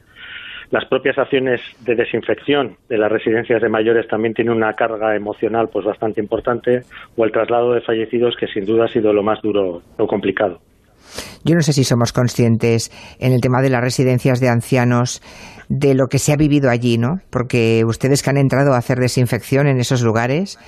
Las 0.72 0.84
propias 0.86 1.16
acciones 1.16 1.60
de 1.84 1.94
desinfección 1.94 2.76
de 2.88 2.98
las 2.98 3.12
residencias 3.12 3.62
de 3.62 3.68
mayores 3.68 4.08
también 4.08 4.34
tienen 4.34 4.54
una 4.54 4.72
carga 4.72 5.14
emocional 5.14 5.68
pues 5.72 5.84
bastante 5.84 6.20
importante 6.20 6.82
o 7.16 7.24
el 7.24 7.30
traslado 7.30 7.72
de 7.72 7.82
fallecidos 7.82 8.34
que 8.36 8.48
sin 8.48 8.66
duda 8.66 8.86
ha 8.86 8.88
sido 8.88 9.12
lo 9.12 9.22
más 9.22 9.40
duro, 9.42 9.82
lo 9.96 10.06
complicado. 10.08 10.58
Yo 11.44 11.54
no 11.54 11.62
sé 11.62 11.72
si 11.72 11.84
somos 11.84 12.12
conscientes 12.12 12.90
en 13.18 13.32
el 13.32 13.40
tema 13.40 13.62
de 13.62 13.70
las 13.70 13.80
residencias 13.80 14.40
de 14.40 14.48
ancianos 14.48 15.20
de 15.68 15.94
lo 15.94 16.06
que 16.06 16.18
se 16.18 16.32
ha 16.32 16.36
vivido 16.36 16.70
allí, 16.70 16.98
¿no? 16.98 17.16
Porque 17.30 17.82
ustedes 17.86 18.22
que 18.22 18.30
han 18.30 18.36
entrado 18.36 18.74
a 18.74 18.78
hacer 18.78 18.98
desinfección 18.98 19.66
en 19.66 19.78
esos 19.78 20.02
lugares, 20.02 20.58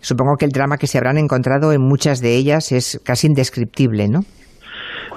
supongo 0.00 0.36
que 0.38 0.44
el 0.44 0.52
drama 0.52 0.76
que 0.78 0.86
se 0.86 0.98
habrán 0.98 1.18
encontrado 1.18 1.72
en 1.72 1.80
muchas 1.80 2.20
de 2.20 2.36
ellas 2.36 2.72
es 2.72 3.00
casi 3.04 3.26
indescriptible, 3.28 4.08
¿no? 4.08 4.20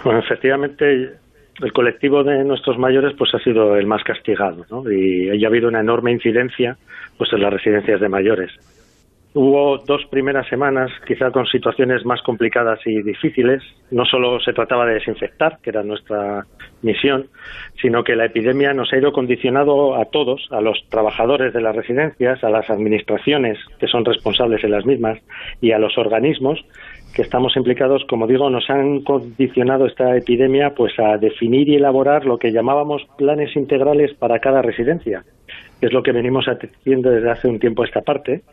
Bueno, 0.04 0.20
efectivamente, 0.20 0.86
el 1.62 1.74
colectivo 1.74 2.24
de 2.24 2.44
nuestros 2.44 2.78
mayores 2.78 3.14
pues 3.18 3.34
ha 3.34 3.40
sido 3.40 3.76
el 3.76 3.86
más 3.86 4.04
castigado, 4.04 4.66
¿no? 4.70 4.84
Y 4.92 5.44
ha 5.44 5.48
habido 5.48 5.68
una 5.68 5.82
enorme 5.82 6.12
incidencia 6.12 6.76
pues 7.18 7.32
en 7.34 7.42
las 7.42 7.54
residencias 7.54 8.02
de 8.02 8.10
mayores. 8.10 8.52
Hubo 9.34 9.78
dos 9.78 10.02
primeras 10.10 10.46
semanas, 10.50 10.92
quizá 11.08 11.32
con 11.32 11.46
situaciones 11.46 12.06
más 12.06 12.22
complicadas 12.22 12.80
y 12.86 13.02
difíciles. 13.02 13.64
No 13.90 14.04
solo 14.04 14.42
se 14.42 14.52
trataba 14.52 14.86
de 14.86 14.96
desinfectar, 14.96 15.60
que 15.64 15.70
era 15.70 15.84
nuestra 15.84 16.46
misión, 16.82 17.28
sino 17.82 18.04
que 18.04 18.18
la 18.18 18.26
epidemia 18.26 18.74
nos 18.74 18.92
ha 18.92 18.98
ido 18.98 19.14
condicionado 19.14 19.96
a 19.96 20.06
todos, 20.06 20.46
a 20.52 20.60
los 20.60 20.78
trabajadores 20.90 21.54
de 21.54 21.62
las 21.62 21.74
residencias, 21.74 22.44
a 22.44 22.50
las 22.50 22.70
administraciones 22.70 23.58
que 23.80 23.88
son 23.88 24.04
responsables 24.04 24.66
en 24.66 24.72
las 24.72 24.86
mismas 24.86 25.18
y 25.62 25.72
a 25.72 25.80
los 25.80 25.98
organismos 25.98 26.60
que 27.16 27.22
estamos 27.22 27.56
implicados, 27.58 28.04
como 28.10 28.26
digo, 28.26 28.50
nos 28.50 28.70
han 28.70 29.02
condicionado 29.02 29.86
esta 29.86 30.16
epidemia 30.16 30.74
pues 30.76 30.98
a 30.98 31.18
definir 31.18 31.68
y 31.68 31.76
elaborar 31.76 32.26
lo 32.26 32.38
que 32.38 32.52
llamábamos 32.52 33.04
planes 33.18 33.56
integrales 33.56 34.14
para 34.14 34.40
cada 34.40 34.62
residencia 34.62 35.24
que 35.82 35.88
es 35.88 35.94
lo 35.94 36.04
que 36.04 36.12
venimos 36.12 36.46
haciendo 36.46 37.10
desde 37.10 37.32
hace 37.32 37.48
un 37.48 37.60
tiempo 37.60 37.84
esta 37.84 38.02
parte, 38.02 38.44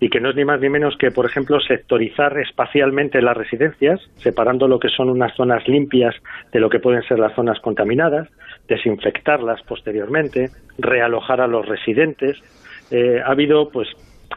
y 0.00 0.10
que 0.10 0.20
no 0.20 0.30
es 0.30 0.36
ni 0.36 0.44
más 0.44 0.60
ni 0.60 0.68
menos 0.68 0.94
que, 0.98 1.10
por 1.10 1.24
ejemplo, 1.24 1.58
sectorizar 1.60 2.38
espacialmente 2.38 3.22
las 3.22 3.34
residencias, 3.34 4.00
separando 4.16 4.68
lo 4.68 4.78
que 4.78 4.90
son 4.90 5.08
unas 5.08 5.34
zonas 5.34 5.66
limpias 5.66 6.14
de 6.52 6.60
lo 6.60 6.68
que 6.68 6.80
pueden 6.80 7.02
ser 7.04 7.18
las 7.18 7.34
zonas 7.34 7.58
contaminadas, 7.60 8.28
desinfectarlas 8.68 9.62
posteriormente, 9.62 10.50
realojar 10.76 11.40
a 11.40 11.46
los 11.46 11.66
residentes. 11.66 12.38
Eh, 12.90 13.18
ha 13.24 13.30
habido, 13.30 13.70
pues, 13.70 13.88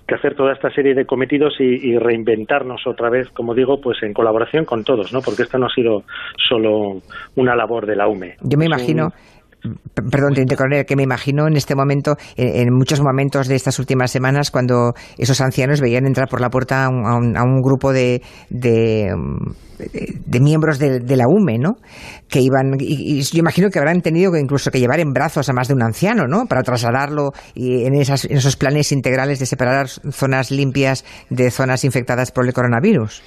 que 0.08 0.16
hacer 0.16 0.36
toda 0.36 0.54
esta 0.54 0.72
serie 0.72 0.94
de 0.94 1.06
cometidos 1.06 1.56
y, 1.60 1.98
reinventarnos 1.98 2.88
otra 2.88 3.10
vez, 3.10 3.27
como 3.30 3.54
digo, 3.54 3.82
pues 3.82 4.01
en 4.04 4.13
colaboración 4.13 4.63
con 4.63 4.86
todos, 4.86 5.12
¿no? 5.12 5.20
Porque 5.22 5.44
esto 5.44 5.58
no 5.58 5.66
ha 5.66 5.74
sido 5.74 6.04
solo 6.48 7.01
una 7.36 7.56
labor 7.56 7.86
de 7.86 7.96
la 7.98 8.08
UME. 8.08 8.36
Yo 8.42 8.58
me 8.58 8.66
imagino 8.66 9.12
perdón, 9.94 10.34
Teniente 10.34 10.56
Coronel, 10.56 10.86
que 10.86 10.96
me 10.96 11.04
imagino 11.04 11.48
en 11.48 11.56
este 11.58 11.76
momento, 11.76 12.16
en, 12.36 12.74
muchos 12.74 13.02
momentos 13.02 13.48
de 13.48 13.56
estas 13.56 13.80
últimas 13.80 14.12
semanas, 14.12 14.52
cuando 14.52 14.94
esos 15.18 15.42
ancianos 15.42 15.82
veían 15.82 16.06
entrar 16.06 16.28
por 16.28 16.42
la 16.42 16.50
puerta 16.50 16.86
a 16.86 16.90
un, 16.90 17.62
grupo 17.62 17.92
de, 17.92 18.22
de, 18.50 19.10
miembros 20.40 20.80
de, 20.80 21.16
la 21.16 21.26
UME, 21.28 21.58
¿no? 21.58 21.78
Que 22.28 22.42
iban, 22.42 22.76
y, 22.80 23.22
yo 23.22 23.40
imagino 23.40 23.70
que 23.70 23.80
habrán 23.80 24.02
tenido 24.02 24.32
que 24.32 24.40
incluso 24.40 24.72
que 24.72 24.80
llevar 24.80 25.00
en 25.00 25.12
brazos 25.12 25.50
a 25.50 25.54
más 25.54 25.68
de 25.68 25.74
un 25.74 25.84
anciano, 25.84 26.28
¿no? 26.28 26.46
Para 26.46 26.64
trasladarlo 26.64 27.32
y 27.56 27.86
en, 27.86 27.96
esas, 27.96 28.26
en 28.26 28.38
esos 28.38 28.56
planes 28.56 28.92
integrales 28.92 29.40
de 29.40 29.46
separar 29.46 29.88
zonas 29.90 30.52
limpias 30.52 31.04
de 31.30 31.52
zonas 31.52 31.84
infectadas 31.84 32.32
por 32.32 32.46
el 32.46 32.54
coronavirus. 32.54 33.24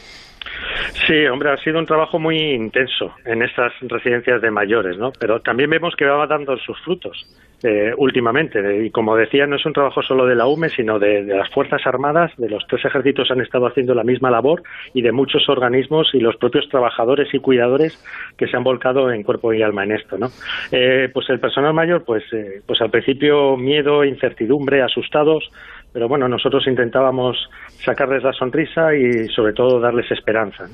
Sí, 1.06 1.26
hombre, 1.26 1.50
ha 1.50 1.56
sido 1.58 1.78
un 1.78 1.87
trabajo 1.87 2.18
muy 2.18 2.38
intenso 2.38 3.14
en 3.25 3.42
estas 3.42 3.72
residencias 3.80 4.40
de 4.40 4.50
mayores, 4.50 4.96
¿no? 4.96 5.12
Pero 5.18 5.40
también 5.40 5.70
vemos 5.70 5.94
que 5.96 6.04
va 6.04 6.26
dando 6.26 6.56
sus 6.58 6.78
frutos 6.80 7.26
eh, 7.62 7.92
últimamente. 7.96 8.84
Y 8.84 8.90
como 8.90 9.16
decía, 9.16 9.46
no 9.46 9.56
es 9.56 9.66
un 9.66 9.72
trabajo 9.72 10.02
solo 10.02 10.26
de 10.26 10.34
la 10.34 10.46
UME, 10.46 10.68
sino 10.70 10.98
de, 10.98 11.22
las 11.22 11.50
Fuerzas 11.50 11.82
Armadas, 11.86 12.32
de 12.36 12.48
los 12.48 12.66
tres 12.66 12.84
ejércitos 12.84 13.30
han 13.30 13.40
estado 13.40 13.66
haciendo 13.66 13.94
la 13.94 14.04
misma 14.04 14.30
labor 14.30 14.62
y 14.94 15.02
de 15.02 15.12
muchos 15.12 15.48
organismos 15.48 16.10
y 16.14 16.20
los 16.20 16.36
propios 16.36 16.68
trabajadores 16.68 17.32
y 17.34 17.38
cuidadores 17.38 18.02
que 18.36 18.46
se 18.46 18.56
han 18.56 18.64
volcado 18.64 19.12
en 19.12 19.22
cuerpo 19.22 19.52
y 19.52 19.62
alma 19.62 19.84
en 19.84 19.92
esto, 19.92 20.18
¿no? 20.18 20.28
Eh, 20.72 21.10
pues 21.12 21.28
el 21.30 21.40
personal 21.40 21.74
mayor, 21.74 22.04
pues, 22.04 22.24
eh, 22.32 22.62
pues 22.66 22.80
al 22.80 22.90
principio 22.90 23.56
miedo, 23.56 24.04
incertidumbre, 24.04 24.82
asustados, 24.82 25.50
pero 25.92 26.08
bueno, 26.08 26.28
nosotros 26.28 26.66
intentábamos 26.66 27.50
sacarles 27.84 28.22
la 28.22 28.32
sonrisa 28.32 28.94
y 28.94 29.28
sobre 29.28 29.52
todo 29.52 29.80
darles 29.80 30.10
esperanza. 30.10 30.68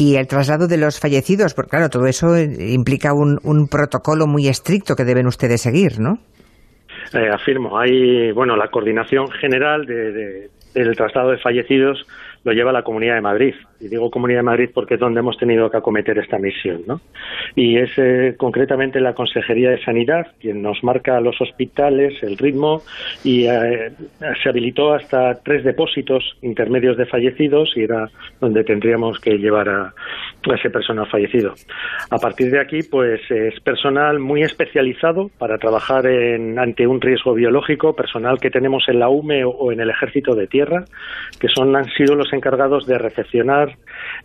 Y 0.00 0.16
el 0.16 0.26
traslado 0.26 0.66
de 0.66 0.78
los 0.78 0.98
fallecidos, 0.98 1.52
porque 1.52 1.76
claro, 1.76 1.90
todo 1.90 2.06
eso 2.06 2.38
implica 2.38 3.12
un, 3.12 3.38
un 3.44 3.68
protocolo 3.68 4.26
muy 4.26 4.48
estricto 4.48 4.96
que 4.96 5.04
deben 5.04 5.26
ustedes 5.26 5.60
seguir, 5.60 6.00
¿no? 6.00 6.14
Eh, 7.12 7.28
afirmo, 7.30 7.78
hay, 7.78 8.32
bueno, 8.32 8.56
la 8.56 8.68
coordinación 8.68 9.30
general 9.30 9.84
de, 9.84 10.48
del 10.74 10.96
traslado 10.96 11.32
de 11.32 11.36
fallecidos 11.36 12.06
lo 12.44 12.52
lleva 12.52 12.72
la 12.72 12.82
Comunidad 12.82 13.16
de 13.16 13.20
Madrid. 13.20 13.54
Y 13.80 13.88
digo 13.88 14.10
Comunidad 14.10 14.40
de 14.40 14.44
Madrid 14.44 14.70
porque 14.72 14.94
es 14.94 15.00
donde 15.00 15.20
hemos 15.20 15.38
tenido 15.38 15.70
que 15.70 15.78
acometer 15.78 16.18
esta 16.18 16.38
misión. 16.38 16.82
¿no? 16.86 17.00
Y 17.56 17.78
es 17.78 17.90
eh, 17.96 18.34
concretamente 18.36 19.00
la 19.00 19.14
Consejería 19.14 19.70
de 19.70 19.82
Sanidad 19.82 20.28
quien 20.40 20.62
nos 20.62 20.82
marca 20.82 21.20
los 21.20 21.40
hospitales, 21.40 22.22
el 22.22 22.36
ritmo, 22.36 22.82
y 23.24 23.44
eh, 23.44 23.92
se 24.42 24.48
habilitó 24.48 24.92
hasta 24.92 25.34
tres 25.42 25.64
depósitos 25.64 26.36
intermedios 26.42 26.96
de 26.96 27.06
fallecidos 27.06 27.72
y 27.76 27.82
era 27.82 28.08
donde 28.40 28.64
tendríamos 28.64 29.18
que 29.18 29.38
llevar 29.38 29.68
a, 29.68 29.94
ese 30.54 30.70
personal 30.70 31.06
fallecido. 31.08 31.54
A 32.10 32.18
partir 32.18 32.50
de 32.50 32.60
aquí, 32.60 32.80
pues 32.82 33.20
es 33.30 33.58
personal 33.60 34.18
muy 34.18 34.42
especializado 34.42 35.30
para 35.38 35.58
trabajar 35.58 36.06
en, 36.06 36.58
ante 36.58 36.86
un 36.86 37.00
riesgo 37.00 37.34
biológico, 37.34 37.94
personal 37.94 38.38
que 38.40 38.50
tenemos 38.50 38.84
en 38.88 38.98
la 38.98 39.08
UME 39.08 39.44
o 39.44 39.72
en 39.72 39.80
el 39.80 39.90
Ejército 39.90 40.34
de 40.34 40.46
Tierra, 40.46 40.84
que 41.38 41.48
son 41.48 41.70
han 41.76 41.90
sido 41.90 42.14
los 42.14 42.32
encargados 42.32 42.86
de 42.86 42.98
recepcionar 42.98 43.69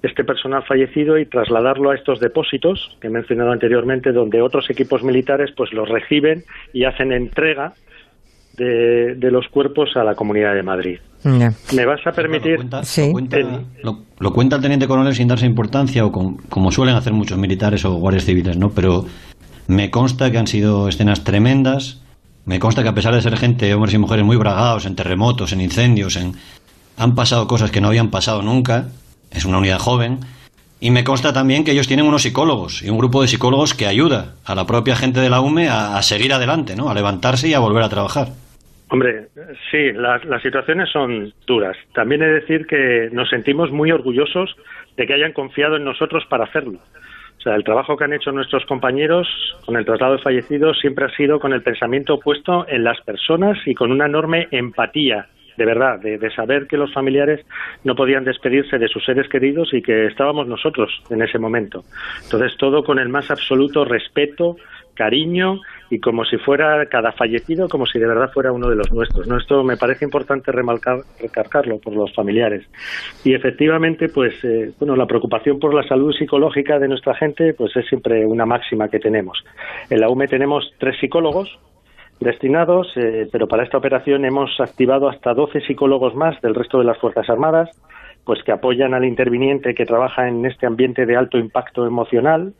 este 0.01 0.23
personal 0.23 0.63
fallecido 0.63 1.17
y 1.17 1.25
trasladarlo 1.25 1.91
a 1.91 1.95
estos 1.95 2.19
depósitos 2.19 2.97
que 2.99 3.07
he 3.07 3.09
mencionado 3.09 3.51
anteriormente, 3.51 4.11
donde 4.11 4.41
otros 4.41 4.69
equipos 4.69 5.03
militares 5.03 5.51
pues 5.55 5.73
los 5.73 5.89
reciben 5.89 6.43
y 6.73 6.85
hacen 6.85 7.11
entrega 7.11 7.73
de, 8.57 9.31
los 9.31 9.47
cuerpos 9.49 9.95
a 9.95 10.03
la 10.03 10.15
Comunidad 10.15 10.53
de 10.53 10.63
Madrid. 10.63 10.99
¿Me 11.23 11.85
vas 11.85 12.05
a 12.05 12.11
permitir? 12.11 12.59
Lo 14.19 14.33
cuenta, 14.33 14.55
el 14.55 14.61
teniente 14.61 14.87
coronel 14.87 15.15
sin 15.15 15.27
darse 15.27 15.45
importancia, 15.45 16.05
o 16.05 16.11
como 16.11 16.71
suelen 16.71 16.95
hacer 16.95 17.13
muchos 17.13 17.37
militares 17.37 17.83
o 17.83 17.95
guardias 17.95 18.25
civiles, 18.25 18.57
¿no? 18.57 18.69
Pero 18.71 19.05
me 19.67 19.89
consta 19.89 20.31
que 20.31 20.37
han 20.37 20.47
sido 20.47 20.87
escenas 20.87 21.23
tremendas. 21.23 22.01
Me 22.45 22.59
consta 22.59 22.83
que 22.83 22.89
a 22.89 22.93
pesar 22.93 23.15
de 23.15 23.21
ser 23.21 23.35
gente, 23.37 23.73
hombres 23.73 23.95
y 23.95 23.97
mujeres 23.97 24.23
muy 24.23 24.37
bragados 24.37 24.85
en 24.85 24.95
terremotos, 24.95 25.51
en 25.51 25.61
incendios, 25.61 26.15
en 26.15 26.33
han 26.97 27.15
pasado 27.15 27.47
cosas 27.47 27.71
que 27.71 27.81
no 27.81 27.87
habían 27.87 28.09
pasado 28.09 28.41
nunca. 28.41 28.87
Es 29.35 29.45
una 29.45 29.57
unidad 29.57 29.79
joven. 29.79 30.19
Y 30.79 30.91
me 30.91 31.03
consta 31.03 31.33
también 31.33 31.63
que 31.63 31.71
ellos 31.71 31.87
tienen 31.87 32.05
unos 32.05 32.23
psicólogos 32.23 32.83
y 32.83 32.89
un 32.89 32.97
grupo 32.97 33.21
de 33.21 33.27
psicólogos 33.27 33.73
que 33.73 33.85
ayuda 33.85 34.35
a 34.45 34.55
la 34.55 34.65
propia 34.65 34.95
gente 34.95 35.19
de 35.19 35.29
la 35.29 35.41
UME 35.41 35.67
a, 35.69 36.01
seguir 36.01 36.33
adelante, 36.33 36.75
¿no? 36.75 36.89
A 36.89 36.93
levantarse 36.93 37.47
y 37.47 37.53
a 37.53 37.59
volver 37.59 37.83
a 37.83 37.89
trabajar. 37.89 38.27
Hombre, 38.89 39.27
sí, 39.71 39.91
las 39.93 40.41
situaciones 40.43 40.89
son 40.91 41.33
duras. 41.47 41.75
También 41.93 42.21
he 42.21 42.27
de 42.27 42.33
decir 42.41 42.67
que 42.67 43.09
nos 43.11 43.29
sentimos 43.29 43.71
muy 43.71 43.91
orgullosos 43.91 44.55
de 44.95 45.07
que 45.07 45.13
hayan 45.13 45.33
confiado 45.33 45.77
en 45.77 45.85
nosotros 45.85 46.23
para 46.29 46.43
hacerlo. 46.43 46.79
O 47.39 47.41
sea, 47.41 47.55
el 47.55 47.63
trabajo 47.63 47.97
que 47.97 48.03
han 48.03 48.13
hecho 48.13 48.31
nuestros 48.31 48.65
compañeros 48.65 49.27
con 49.65 49.75
el 49.75 49.85
traslado 49.85 50.17
de 50.17 50.21
fallecidos 50.21 50.79
siempre 50.79 51.05
ha 51.05 51.15
sido 51.15 51.39
con 51.39 51.53
el 51.53 51.61
pensamiento 51.61 52.19
puesto 52.19 52.67
en 52.67 52.83
las 52.83 52.99
personas 53.01 53.57
y 53.65 53.73
con 53.73 53.91
una 53.91 54.05
enorme 54.05 54.47
empatía 54.51 55.27
de 55.57 55.65
verdad, 55.65 55.99
de, 55.99 56.31
saber 56.31 56.67
que 56.67 56.77
los 56.77 56.93
familiares 56.93 57.45
no 57.83 57.95
podían 57.95 58.23
despedirse 58.23 58.77
de 58.77 58.87
sus 58.87 59.03
seres 59.05 59.29
queridos 59.29 59.73
y 59.73 59.81
que 59.81 60.07
estábamos 60.07 60.47
nosotros 60.47 61.01
en 61.09 61.21
ese 61.21 61.39
momento. 61.39 61.83
Entonces, 62.23 62.57
todo 62.57 62.83
con 62.83 62.99
el 62.99 63.09
más 63.09 63.31
absoluto 63.31 63.85
respeto, 63.85 64.57
cariño 64.95 65.61
y 65.89 65.99
como 65.99 66.25
si 66.25 66.37
fuera 66.37 66.85
cada 66.87 67.11
fallecido, 67.11 67.69
como 67.69 67.85
si 67.85 67.99
de 67.99 68.07
verdad 68.07 68.31
fuera 68.31 68.51
uno 68.51 68.69
de 68.69 68.75
los 68.75 68.91
nuestros. 68.91 69.27
¿no? 69.27 69.37
Esto 69.37 69.63
me 69.63 69.77
parece 69.77 70.05
importante 70.05 70.51
remarcar, 70.51 70.99
recargarlo 71.21 71.77
por 71.77 71.93
los 71.93 72.13
familiares. 72.13 72.65
Y 73.23 73.33
efectivamente, 73.33 74.09
pues, 74.09 74.33
eh, 74.43 74.71
bueno, 74.79 74.95
la 74.95 75.05
preocupación 75.05 75.59
por 75.59 75.73
la 75.73 75.87
salud 75.87 76.13
psicológica 76.13 76.79
de 76.79 76.87
nuestra 76.87 77.13
gente, 77.13 77.53
pues 77.53 77.75
es 77.75 77.85
siempre 77.87 78.25
una 78.25 78.45
máxima 78.45 78.87
que 78.87 78.99
tenemos. 78.99 79.43
En 79.89 79.99
la 79.99 80.09
UME 80.09 80.27
tenemos 80.27 80.73
tres 80.79 80.97
psicólogos, 80.99 81.59
destinados, 82.19 82.87
eh, 82.95 83.27
pero 83.31 83.47
para 83.47 83.63
esta 83.63 83.77
operación 83.77 84.25
hemos 84.25 84.59
activado 84.59 85.09
hasta 85.09 85.33
12 85.33 85.61
psicólogos 85.61 86.15
más 86.15 86.39
del 86.41 86.55
resto 86.55 86.79
de 86.79 86.85
las 86.85 86.97
Fuerzas 86.97 87.29
Armadas, 87.29 87.69
pues 88.23 88.41
que 88.43 88.51
apoyan 88.51 88.93
al 88.93 89.05
interviniente 89.05 89.75
que 89.75 89.85
trabaja 89.85 90.27
en 90.27 90.45
este 90.45 90.65
ambiente 90.65 91.05
de 91.05 91.15
alto 91.15 91.37
impacto 91.37 91.85
emocional, 91.85 92.53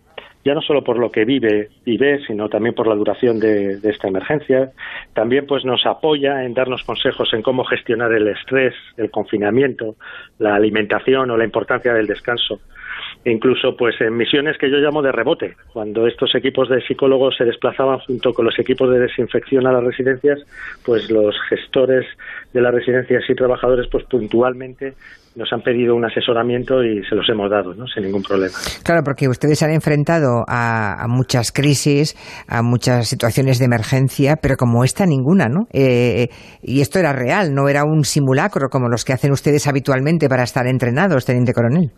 ya 0.44 0.54
no 0.54 0.62
solo 0.62 0.84
por 0.84 1.00
lo 1.00 1.10
que 1.10 1.26
vive 1.26 1.70
y 1.86 1.98
ve, 1.98 2.20
sino 2.28 2.50
también 2.50 2.76
por 2.76 2.86
la 2.86 2.94
duración 2.94 3.40
de, 3.40 3.78
de, 3.80 3.90
esta 3.90 4.08
emergencia. 4.08 4.72
También 5.14 5.48
pues 5.48 5.66
nos 5.66 5.88
apoya 5.88 6.44
en 6.44 6.54
darnos 6.54 6.84
consejos 6.84 7.34
en 7.34 7.42
cómo 7.42 7.64
gestionar 7.64 8.14
el 8.14 8.28
estrés, 8.28 8.76
el 8.98 9.10
confinamiento, 9.10 9.96
la 10.38 10.54
alimentación 10.54 11.32
o 11.32 11.38
la 11.38 11.46
importancia 11.46 11.94
del 11.94 12.06
descanso 12.06 12.60
incluso 13.26 13.76
pues 13.76 13.96
en 14.02 14.16
misiones 14.16 14.58
que 14.58 14.70
yo 14.70 14.78
llamo 14.78 15.02
de 15.02 15.12
rebote, 15.12 15.56
cuando 15.74 16.08
estos 16.08 16.34
equipos 16.36 16.70
de 16.70 16.82
psicólogos 16.82 17.36
se 17.38 17.46
desplazaban 17.46 18.00
junto 18.00 18.34
con 18.34 18.46
los 18.46 18.58
equipos 18.60 18.90
de 18.92 19.00
desinfección 19.00 19.66
a 19.68 19.72
las 19.72 19.84
residencias, 19.84 20.40
pues 20.86 21.10
los 21.10 21.36
gestores 21.50 22.06
de 22.54 22.62
las 22.62 22.74
residencias 22.74 23.24
y 23.28 23.36
trabajadores 23.36 23.88
pues 23.92 24.06
puntualmente 24.06 24.94
nos 25.36 25.52
han 25.52 25.62
pedido 25.62 25.96
un 25.96 26.06
asesoramiento 26.06 26.82
y 26.82 27.04
se 27.04 27.16
los 27.16 27.28
hemos 27.30 27.50
dado, 27.52 27.74
¿no? 27.74 27.88
sin 27.88 28.04
ningún 28.04 28.24
problema. 28.24 28.54
Claro, 28.84 29.02
porque 29.04 29.28
ustedes 29.28 29.62
han 29.64 29.72
enfrentado 29.72 30.46
a, 30.48 31.06
muchas 31.10 31.52
crisis, 31.52 32.16
a 32.48 32.62
muchas 32.62 33.10
situaciones 33.10 33.60
de 33.60 33.66
emergencia, 33.66 34.36
pero 34.42 34.56
como 34.56 34.86
esta 34.86 35.06
ninguna, 35.06 35.48
¿no? 35.50 35.68
Eh, 35.74 36.30
y 36.62 36.80
esto 36.80 37.00
era 37.00 37.12
real, 37.12 37.54
no 37.54 37.68
era 37.68 37.84
un 37.84 38.06
simulacro 38.06 38.70
como 38.70 38.88
los 38.88 39.04
que 39.04 39.12
hacen 39.12 39.32
ustedes 39.32 39.68
habitualmente 39.68 40.30
para 40.30 40.44
estar 40.44 40.68
entrenados, 40.68 41.26
teniente 41.26 41.54
coronel. 41.54 41.92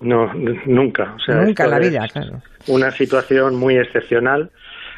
No, 0.00 0.32
nunca. 0.66 1.14
O 1.16 1.20
sea, 1.20 1.36
nunca 1.36 1.64
en 1.64 1.70
la 1.70 1.78
vida, 1.78 2.08
claro. 2.12 2.42
Una 2.66 2.90
situación 2.90 3.56
muy 3.56 3.76
excepcional 3.78 4.50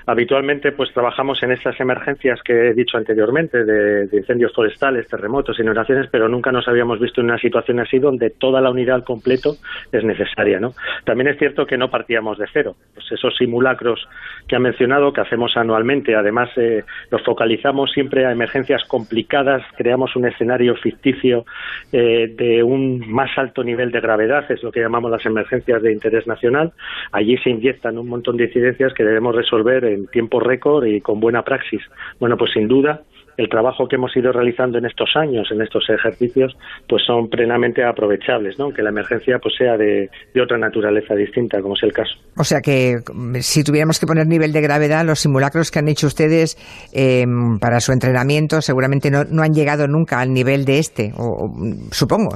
Habitualmente, 0.09 0.73
pues 0.73 0.91
trabajamos 0.95 1.43
en 1.43 1.53
estas 1.53 1.79
emergencias 1.81 2.41
que 2.43 2.71
he 2.71 2.73
dicho 2.73 2.97
anteriormente, 2.97 3.62
de, 3.62 4.09
incendios 4.17 4.55
forestales, 4.55 5.07
terremotos, 5.07 5.61
inundaciones, 5.61 6.09
pero 6.11 6.31
nunca 6.31 6.50
nos 6.50 6.67
habíamos 6.67 6.99
visto 6.99 7.21
en 7.21 7.27
una 7.27 7.37
situación 7.38 7.79
así 7.81 7.99
donde 7.99 8.31
toda 8.31 8.62
la 8.62 8.71
unidad 8.71 8.95
al 8.95 9.05
completo 9.05 9.57
es 9.93 10.03
necesaria, 10.05 10.61
¿no? 10.61 10.73
También 11.05 11.29
es 11.29 11.38
cierto 11.38 11.67
que 11.67 11.77
no 11.77 11.91
partíamos 11.91 12.38
de 12.38 12.47
cero. 12.50 12.75
Pues 12.95 13.05
esos 13.12 13.37
simulacros 13.37 14.09
que 14.47 14.57
ha 14.57 14.59
mencionado, 14.59 15.12
que 15.12 15.21
hacemos 15.21 15.55
anualmente, 15.59 16.17
además 16.17 16.49
eh, 16.57 16.85
los 17.11 17.23
focalizamos 17.23 17.93
siempre 17.93 18.25
a 18.25 18.33
emergencias 18.33 18.85
complicadas, 18.88 19.62
creamos 19.77 20.17
un 20.17 20.25
escenario 20.25 20.75
ficticio 20.77 21.45
eh, 21.93 22.33
de 22.35 22.62
un 22.62 23.07
más 23.12 23.37
alto 23.37 23.62
nivel 23.62 23.91
de 23.91 24.00
gravedad, 24.00 24.50
es 24.50 24.62
lo 24.62 24.73
que 24.73 24.81
llamamos 24.81 25.11
las 25.11 25.27
emergencias 25.27 25.83
de 25.83 25.93
interés 25.93 26.27
nacional. 26.27 26.73
Allí 27.12 27.37
se 27.45 27.50
inyectan 27.50 27.99
un 27.99 28.09
montón 28.09 28.38
de 28.38 28.45
incidencias 28.45 28.95
que 28.95 29.05
debemos 29.05 29.37
resolver 29.37 29.98
tiempo 30.07 30.40
récord 30.40 30.87
y 30.87 31.00
con 31.00 31.21
buena 31.21 31.43
praxis. 31.43 31.83
Bueno, 32.19 32.37
pues 32.37 32.52
sin 32.52 32.69
duda 32.69 33.02
el 33.38 33.49
trabajo 33.49 33.87
que 33.87 33.95
hemos 33.95 34.14
ido 34.17 34.33
realizando 34.33 34.78
en 34.78 34.85
estos 34.85 35.11
años, 35.14 35.49
en 35.52 35.62
estos 35.62 35.88
ejercicios, 35.88 36.57
pues 36.88 37.05
son 37.07 37.31
plenamente 37.31 37.85
aprovechables, 37.85 38.59
¿no? 38.59 38.64
Aunque 38.64 38.83
la 38.83 38.90
emergencia 38.90 39.38
pues 39.38 39.55
sea 39.57 39.76
de, 39.76 40.11
otra 40.43 40.59
naturaleza 40.59 41.14
distinta, 41.14 41.62
como 41.62 41.75
es 41.75 41.83
el 41.85 41.93
caso. 41.93 42.14
O 42.37 42.43
sea 42.43 42.61
que 42.61 42.97
si 43.40 43.62
tuviéramos 43.62 44.00
que 44.00 44.07
poner 44.07 44.26
nivel 44.26 44.52
de 44.52 44.61
gravedad, 44.61 45.05
los 45.05 45.21
simulacros 45.21 45.71
que 45.71 45.78
han 45.78 45.88
hecho 45.88 46.09
ustedes 46.09 46.57
em, 46.93 47.61
para 47.61 47.81
su 47.81 47.93
entrenamiento 47.93 48.61
seguramente 48.61 49.09
no, 49.11 49.23
no 49.25 49.43
han 49.43 49.55
llegado 49.55 49.87
nunca 49.87 50.21
al 50.21 50.33
nivel 50.33 50.64
de 50.64 50.81
este, 50.81 51.12
o, 51.17 51.49
supongo. 51.93 52.35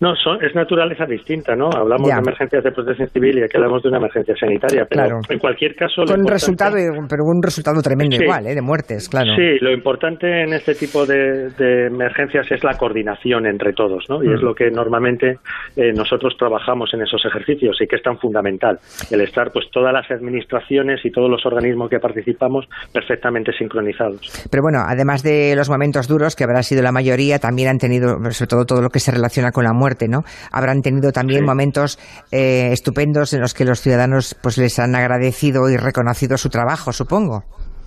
No, 0.00 0.12
es 0.14 0.54
naturaleza 0.54 1.04
distinta, 1.06 1.54
¿no? 1.54 1.70
Hablamos 1.70 2.08
de 2.08 2.14
emergencias 2.14 2.64
de 2.64 2.72
protección 2.72 3.08
civil 3.08 3.38
y 3.38 3.42
aquí 3.42 3.56
hablamos 3.56 3.82
de 3.82 3.88
una 3.88 3.98
emergencia 3.98 4.34
sanitaria, 4.36 4.86
pero 4.88 5.20
en 5.28 5.38
cualquier 5.38 5.74
caso... 5.74 6.04
Con 6.06 6.20
un 6.20 6.28
resultado, 6.28 6.76
pero 7.08 7.24
un 7.24 7.42
resultado 7.42 7.80
tremendo 7.82 8.16
igual, 8.16 8.46
¿eh? 8.46 8.54
De 8.54 8.62
muertes, 8.62 9.08
claro. 9.08 9.34
Sí, 9.36 9.58
lo 9.60 9.72
importante 9.72 10.42
en 10.42 10.52
este 10.52 10.74
tipo 10.74 11.06
de, 11.06 11.86
emergencias 11.86 12.50
es 12.50 12.62
la 12.64 12.76
coordinación 12.76 13.46
entre 13.46 13.72
todos, 13.72 14.04
¿no? 14.08 14.22
Y 14.22 14.32
es 14.32 14.40
mm. 14.40 14.44
lo 14.44 14.54
que 14.54 14.70
normalmente 14.70 15.38
eh, 15.76 15.92
nosotros 15.92 16.34
trabajamos 16.38 16.92
en 16.94 17.02
esos 17.02 17.24
ejercicios 17.24 17.76
y 17.80 17.86
que 17.86 17.96
es 17.96 18.02
tan 18.02 18.18
fundamental, 18.18 18.78
el 19.10 19.20
estar 19.20 19.50
pues 19.52 19.66
todas 19.72 19.92
las 19.92 20.10
administraciones 20.10 21.04
y 21.04 21.10
todos 21.10 21.30
los 21.30 21.44
organismos 21.46 21.88
que 21.90 21.98
participamos 21.98 22.66
perfectamente 22.92 23.52
sincronizados. 23.52 24.46
Pero 24.50 24.62
bueno, 24.62 24.80
además 24.86 25.22
de 25.22 25.54
los 25.56 25.68
momentos 25.68 26.08
duros, 26.08 26.36
que 26.36 26.44
habrá 26.44 26.62
sido 26.62 26.82
la 26.82 26.92
mayoría, 26.92 27.38
también 27.38 27.68
han 27.68 27.78
tenido, 27.78 28.18
sobre 28.30 28.48
todo 28.48 28.64
todo 28.64 28.82
lo 28.82 28.90
que 28.90 28.98
se 28.98 29.12
relaciona 29.12 29.50
con 29.52 29.64
la 29.64 29.72
muerte, 29.72 29.83
muerte, 29.84 30.08
¿no? 30.08 30.22
Habrán 30.50 30.80
tenido 30.80 31.12
también 31.12 31.44
momentos 31.44 31.98
eh, 32.32 32.70
estupendos 32.72 33.34
en 33.34 33.42
los 33.42 33.52
que 33.52 33.66
los 33.66 33.80
ciudadanos 33.80 34.34
pues 34.42 34.56
les 34.56 34.78
han 34.78 34.94
agradecido 34.94 35.68
y 35.68 35.76
reconocido 35.76 36.38
su 36.38 36.48
trabajo, 36.48 36.90
supongo. 36.90 37.44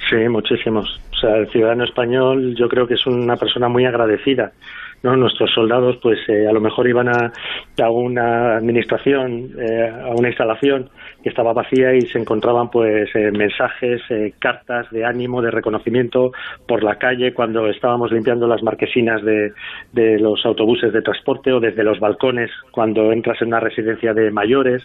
Sí, 0.07 0.29
muchísimos. 0.29 0.85
O 1.11 1.19
sea, 1.19 1.37
el 1.37 1.49
ciudadano 1.49 1.83
español 1.83 2.53
yo 2.55 2.67
creo 2.69 2.85
que 2.85 2.93
es 2.93 3.07
una 3.07 3.35
persona 3.35 3.67
muy 3.67 3.85
agradecida. 3.85 4.51
¿No? 5.03 5.15
Nuestros 5.15 5.51
soldados, 5.53 5.97
pues 6.01 6.17
eh, 6.27 6.47
a 6.47 6.51
lo 6.51 6.61
mejor 6.61 6.87
iban 6.87 7.09
a, 7.09 7.31
a 7.81 7.89
una 7.89 8.57
administración, 8.57 9.51
eh, 9.59 9.89
a 9.89 10.13
una 10.15 10.29
instalación 10.29 10.89
que 11.23 11.29
estaba 11.29 11.53
vacía 11.53 11.93
y 11.93 12.01
se 12.01 12.19
encontraban 12.19 12.69
pues 12.69 13.09
eh, 13.15 13.31
mensajes, 13.31 14.01
eh, 14.09 14.33
cartas 14.39 14.89
de 14.91 15.05
ánimo, 15.05 15.41
de 15.41 15.51
reconocimiento 15.51 16.31
por 16.67 16.83
la 16.83 16.95
calle 16.95 17.33
cuando 17.33 17.67
estábamos 17.67 18.11
limpiando 18.11 18.47
las 18.47 18.63
marquesinas 18.63 19.23
de, 19.23 19.51
de 19.93 20.19
los 20.19 20.45
autobuses 20.45 20.93
de 20.93 21.01
transporte 21.01 21.51
o 21.51 21.59
desde 21.59 21.83
los 21.83 21.99
balcones 21.99 22.49
cuando 22.71 23.11
entras 23.11 23.41
en 23.41 23.49
una 23.49 23.59
residencia 23.59 24.13
de 24.13 24.31
mayores 24.31 24.83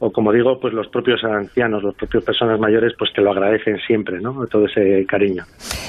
o 0.00 0.10
como 0.10 0.32
digo, 0.32 0.58
pues 0.58 0.72
los 0.72 0.88
propios 0.88 1.22
ancianos, 1.24 1.82
los 1.82 1.94
propios 1.94 2.24
personas 2.24 2.58
mayores, 2.58 2.94
pues 2.98 3.12
te 3.14 3.20
lo 3.20 3.32
agradecen 3.32 3.76
siempre, 3.86 4.18
¿no? 4.18 4.46
Todo 4.46 4.64
ese 4.64 5.04
cariño. 5.06 5.44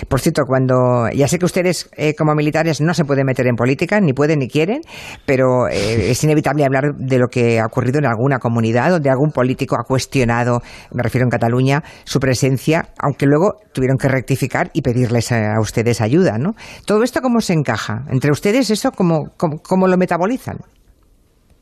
Por 0.09 0.19
cierto, 0.19 0.43
cuando 0.45 1.07
ya 1.15 1.27
sé 1.29 1.39
que 1.39 1.45
ustedes 1.45 1.89
eh, 1.95 2.13
como 2.13 2.35
militares 2.35 2.81
no 2.81 2.93
se 2.93 3.05
pueden 3.05 3.25
meter 3.25 3.47
en 3.47 3.55
política, 3.61 4.01
ni 4.01 4.13
pueden 4.13 4.39
ni 4.39 4.47
quieren, 4.47 4.81
pero 5.25 5.67
eh, 5.69 6.09
es 6.09 6.23
inevitable 6.23 6.65
hablar 6.65 6.95
de 6.97 7.19
lo 7.19 7.27
que 7.27 7.59
ha 7.59 7.67
ocurrido 7.67 7.99
en 7.99 8.07
alguna 8.07 8.39
comunidad 8.39 8.89
donde 8.89 9.11
algún 9.11 9.29
político 9.29 9.75
ha 9.75 9.85
cuestionado, 9.87 10.61
me 10.91 11.03
refiero 11.03 11.25
en 11.25 11.29
Cataluña, 11.29 11.81
su 12.03 12.19
presencia, 12.19 12.89
aunque 12.97 13.27
luego 13.27 13.61
tuvieron 13.71 13.97
que 13.97 14.07
rectificar 14.07 14.71
y 14.73 14.81
pedirles 14.81 15.31
a, 15.31 15.59
ustedes 15.61 16.01
ayuda, 16.01 16.39
¿no? 16.39 16.53
Todo 16.87 17.03
esto 17.03 17.21
cómo 17.21 17.39
se 17.39 17.53
encaja 17.53 18.05
entre 18.09 18.31
ustedes, 18.31 18.71
eso 18.71 18.89
cómo, 18.91 19.29
cómo 19.37 19.87
lo 19.87 19.97
metabolizan. 19.97 20.57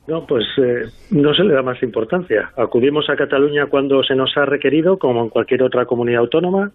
No, 0.08 0.26
pues 0.26 0.46
eh, 0.58 0.90
no 1.12 1.34
se 1.36 1.44
le 1.44 1.54
da 1.54 1.62
más 1.62 1.84
importancia. 1.84 2.50
Acudimos 2.58 3.08
a 3.10 3.16
Cataluña 3.16 3.68
cuando 3.70 4.02
se 4.04 4.16
nos 4.16 4.36
ha 4.38 4.46
requerido, 4.46 4.98
como 4.98 5.22
en 5.22 5.30
cualquier 5.30 5.62
otra 5.62 5.86
comunidad 5.86 6.22
autónoma. 6.22 6.72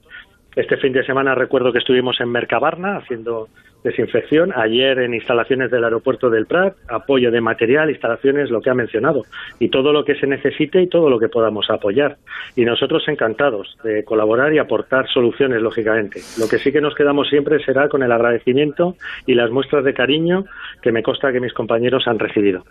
Este 0.54 0.76
fin 0.76 0.92
de 0.92 1.04
semana 1.04 1.34
recuerdo 1.34 1.72
que 1.72 1.78
estuvimos 1.78 2.16
en 2.20 2.30
Mercabarna 2.30 2.98
haciendo 2.98 3.48
desinfección. 3.84 4.50
Ayer 4.56 4.98
en 4.98 5.14
instalaciones 5.14 5.70
del 5.70 5.84
aeropuerto 5.84 6.30
del 6.30 6.46
Prat, 6.46 6.74
apoyo 6.88 7.30
de 7.30 7.40
material, 7.40 7.90
instalaciones, 7.90 8.50
lo 8.50 8.60
que 8.60 8.70
ha 8.70 8.74
mencionado. 8.74 9.22
Y 9.60 9.68
todo 9.68 9.92
lo 9.92 10.04
que 10.04 10.16
se 10.16 10.26
necesite 10.26 10.82
y 10.82 10.88
todo 10.88 11.08
lo 11.10 11.20
que 11.20 11.28
podamos 11.28 11.66
apoyar. 11.70 12.16
Y 12.56 12.64
nosotros 12.64 13.04
encantados 13.06 13.76
de 13.84 14.02
colaborar 14.02 14.52
y 14.52 14.58
aportar 14.58 15.06
soluciones, 15.12 15.60
lógicamente. 15.60 16.20
Lo 16.38 16.48
que 16.48 16.58
sí 16.58 16.72
que 16.72 16.80
nos 16.80 16.94
quedamos 16.94 17.28
siempre 17.28 17.62
será 17.64 17.88
con 17.88 18.02
el 18.02 18.10
agradecimiento 18.10 18.96
y 19.26 19.34
las 19.34 19.50
muestras 19.50 19.84
de 19.84 19.92
cariño 19.92 20.44
que 20.82 20.90
me 20.90 21.02
consta 21.02 21.30
que 21.30 21.40
mis 21.40 21.52
compañeros 21.52 22.04
han 22.06 22.18
recibido. 22.18 22.64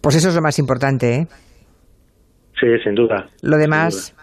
Pues 0.00 0.16
eso 0.16 0.28
es 0.28 0.34
lo 0.34 0.42
más 0.42 0.58
importante, 0.58 1.14
¿eh? 1.14 1.26
Sí, 2.60 2.66
sin 2.82 2.94
duda. 2.94 3.26
Lo 3.42 3.56
demás, 3.56 4.16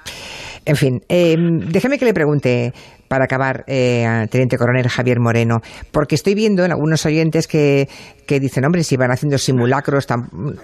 en 0.65 0.75
fin, 0.75 1.01
eh, 1.07 1.37
déjeme 1.37 1.97
que 1.97 2.05
le 2.05 2.13
pregunte, 2.13 2.73
para 3.07 3.25
acabar, 3.25 3.63
eh, 3.67 4.27
Teniente 4.29 4.57
Coronel 4.57 4.89
Javier 4.89 5.19
Moreno, 5.19 5.61
porque 5.91 6.15
estoy 6.15 6.35
viendo 6.35 6.65
en 6.65 6.71
algunos 6.71 7.05
oyentes 7.05 7.47
que, 7.47 7.87
que 8.25 8.39
dicen, 8.39 8.65
hombre, 8.65 8.83
si 8.83 8.97
van 8.97 9.11
haciendo 9.11 9.37
simulacros, 9.37 10.07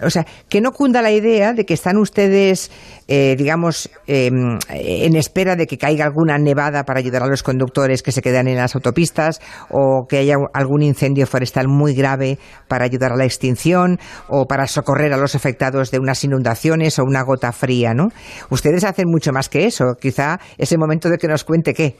o 0.01 0.10
sea, 0.10 0.25
que 0.50 0.62
no 0.62 0.71
cunda 0.71 1.01
la 1.01 1.12
idea 1.12 1.53
de 1.53 1.65
que 1.65 1.74
están 1.74 1.98
ustedes, 1.98 2.71
eh, 3.07 3.36
digamos, 3.38 3.89
em, 4.07 4.57
en 4.69 5.15
espera 5.15 5.55
de 5.55 5.67
que 5.67 5.77
caiga 5.77 6.05
alguna 6.05 6.38
nevada 6.38 6.83
para 6.83 7.00
ayudar 7.00 7.24
a 7.24 7.27
los 7.27 7.43
conductores 7.43 8.03
que 8.03 8.12
se 8.12 8.21
quedan 8.21 8.48
en 8.48 8.57
las 8.57 8.75
autopistas 8.75 9.39
o 9.69 10.05
que 10.07 10.17
haya 10.17 10.36
algún 10.53 10.81
incendio 10.81 11.27
forestal 11.27 11.67
muy 11.67 11.93
grave 11.93 12.39
para 12.67 12.86
ayudar 12.86 13.12
a 13.12 13.15
la 13.15 13.25
extinción 13.25 14.00
o 14.27 14.45
para 14.45 14.67
socorrer 14.67 15.13
a 15.13 15.17
los 15.17 15.36
afectados 15.36 15.91
de 15.91 16.00
unas 16.00 16.24
inundaciones 16.24 16.98
o 17.00 17.03
una 17.03 17.21
gota 17.21 17.51
fría, 17.51 17.93
¿no? 17.93 18.10
Ustedes 18.50 18.83
hacen 18.83 19.07
mucho 19.07 19.31
más 19.31 19.50
que 19.50 19.65
eso. 19.65 19.95
Quizá 20.00 20.39
es 20.57 20.71
el 20.71 20.79
momento 20.79 21.10
de 21.10 21.17
que 21.17 21.27
nos 21.27 21.43
cuente 21.43 21.74
qué. 21.74 21.95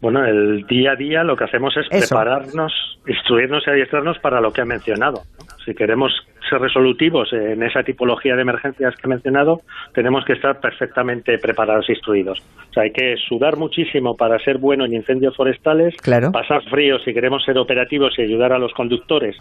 Bueno, 0.00 0.24
el 0.24 0.66
día 0.66 0.92
a 0.92 0.96
día 0.96 1.22
lo 1.22 1.36
que 1.36 1.44
hacemos 1.44 1.76
es 1.76 1.88
prepararnos, 1.88 2.72
instruirnos 3.06 3.66
y 3.66 3.70
adiestrarnos 3.70 4.18
para 4.18 4.40
lo 4.40 4.50
que 4.50 4.62
ha 4.62 4.64
mencionado. 4.64 5.22
Si 5.64 5.74
queremos 5.74 6.12
ser 6.48 6.58
resolutivos 6.58 7.32
en 7.34 7.62
esa 7.62 7.82
tipología 7.82 8.34
de 8.34 8.42
emergencias 8.42 8.96
que 8.96 9.02
he 9.04 9.08
mencionado, 9.08 9.60
tenemos 9.92 10.24
que 10.24 10.32
estar 10.32 10.58
perfectamente 10.58 11.38
preparados 11.38 11.88
e 11.90 11.92
instruidos. 11.92 12.42
O 12.70 12.72
sea, 12.72 12.84
hay 12.84 12.92
que 12.92 13.16
sudar 13.28 13.56
muchísimo 13.56 14.16
para 14.16 14.38
ser 14.38 14.56
bueno 14.56 14.86
en 14.86 14.94
incendios 14.94 15.36
forestales, 15.36 15.94
pasar 16.32 16.62
frío 16.70 16.98
si 17.00 17.12
queremos 17.12 17.44
ser 17.44 17.58
operativos 17.58 18.18
y 18.18 18.22
ayudar 18.22 18.52
a 18.54 18.58
los 18.58 18.72
conductores 18.72 19.36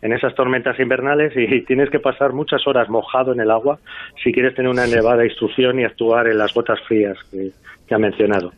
en 0.00 0.12
esas 0.12 0.34
tormentas 0.34 0.78
invernales 0.80 1.32
y 1.36 1.60
tienes 1.66 1.90
que 1.90 2.00
pasar 2.00 2.32
muchas 2.32 2.66
horas 2.66 2.88
mojado 2.88 3.32
en 3.32 3.40
el 3.40 3.50
agua 3.50 3.78
si 4.22 4.32
quieres 4.32 4.54
tener 4.54 4.70
una 4.70 4.84
elevada 4.84 5.24
instrucción 5.24 5.78
y 5.80 5.84
actuar 5.84 6.28
en 6.28 6.38
las 6.38 6.54
gotas 6.54 6.80
frías 6.86 7.18
que, 7.30 7.50
que 7.88 7.94
ha 7.94 7.98
mencionado. 7.98 8.52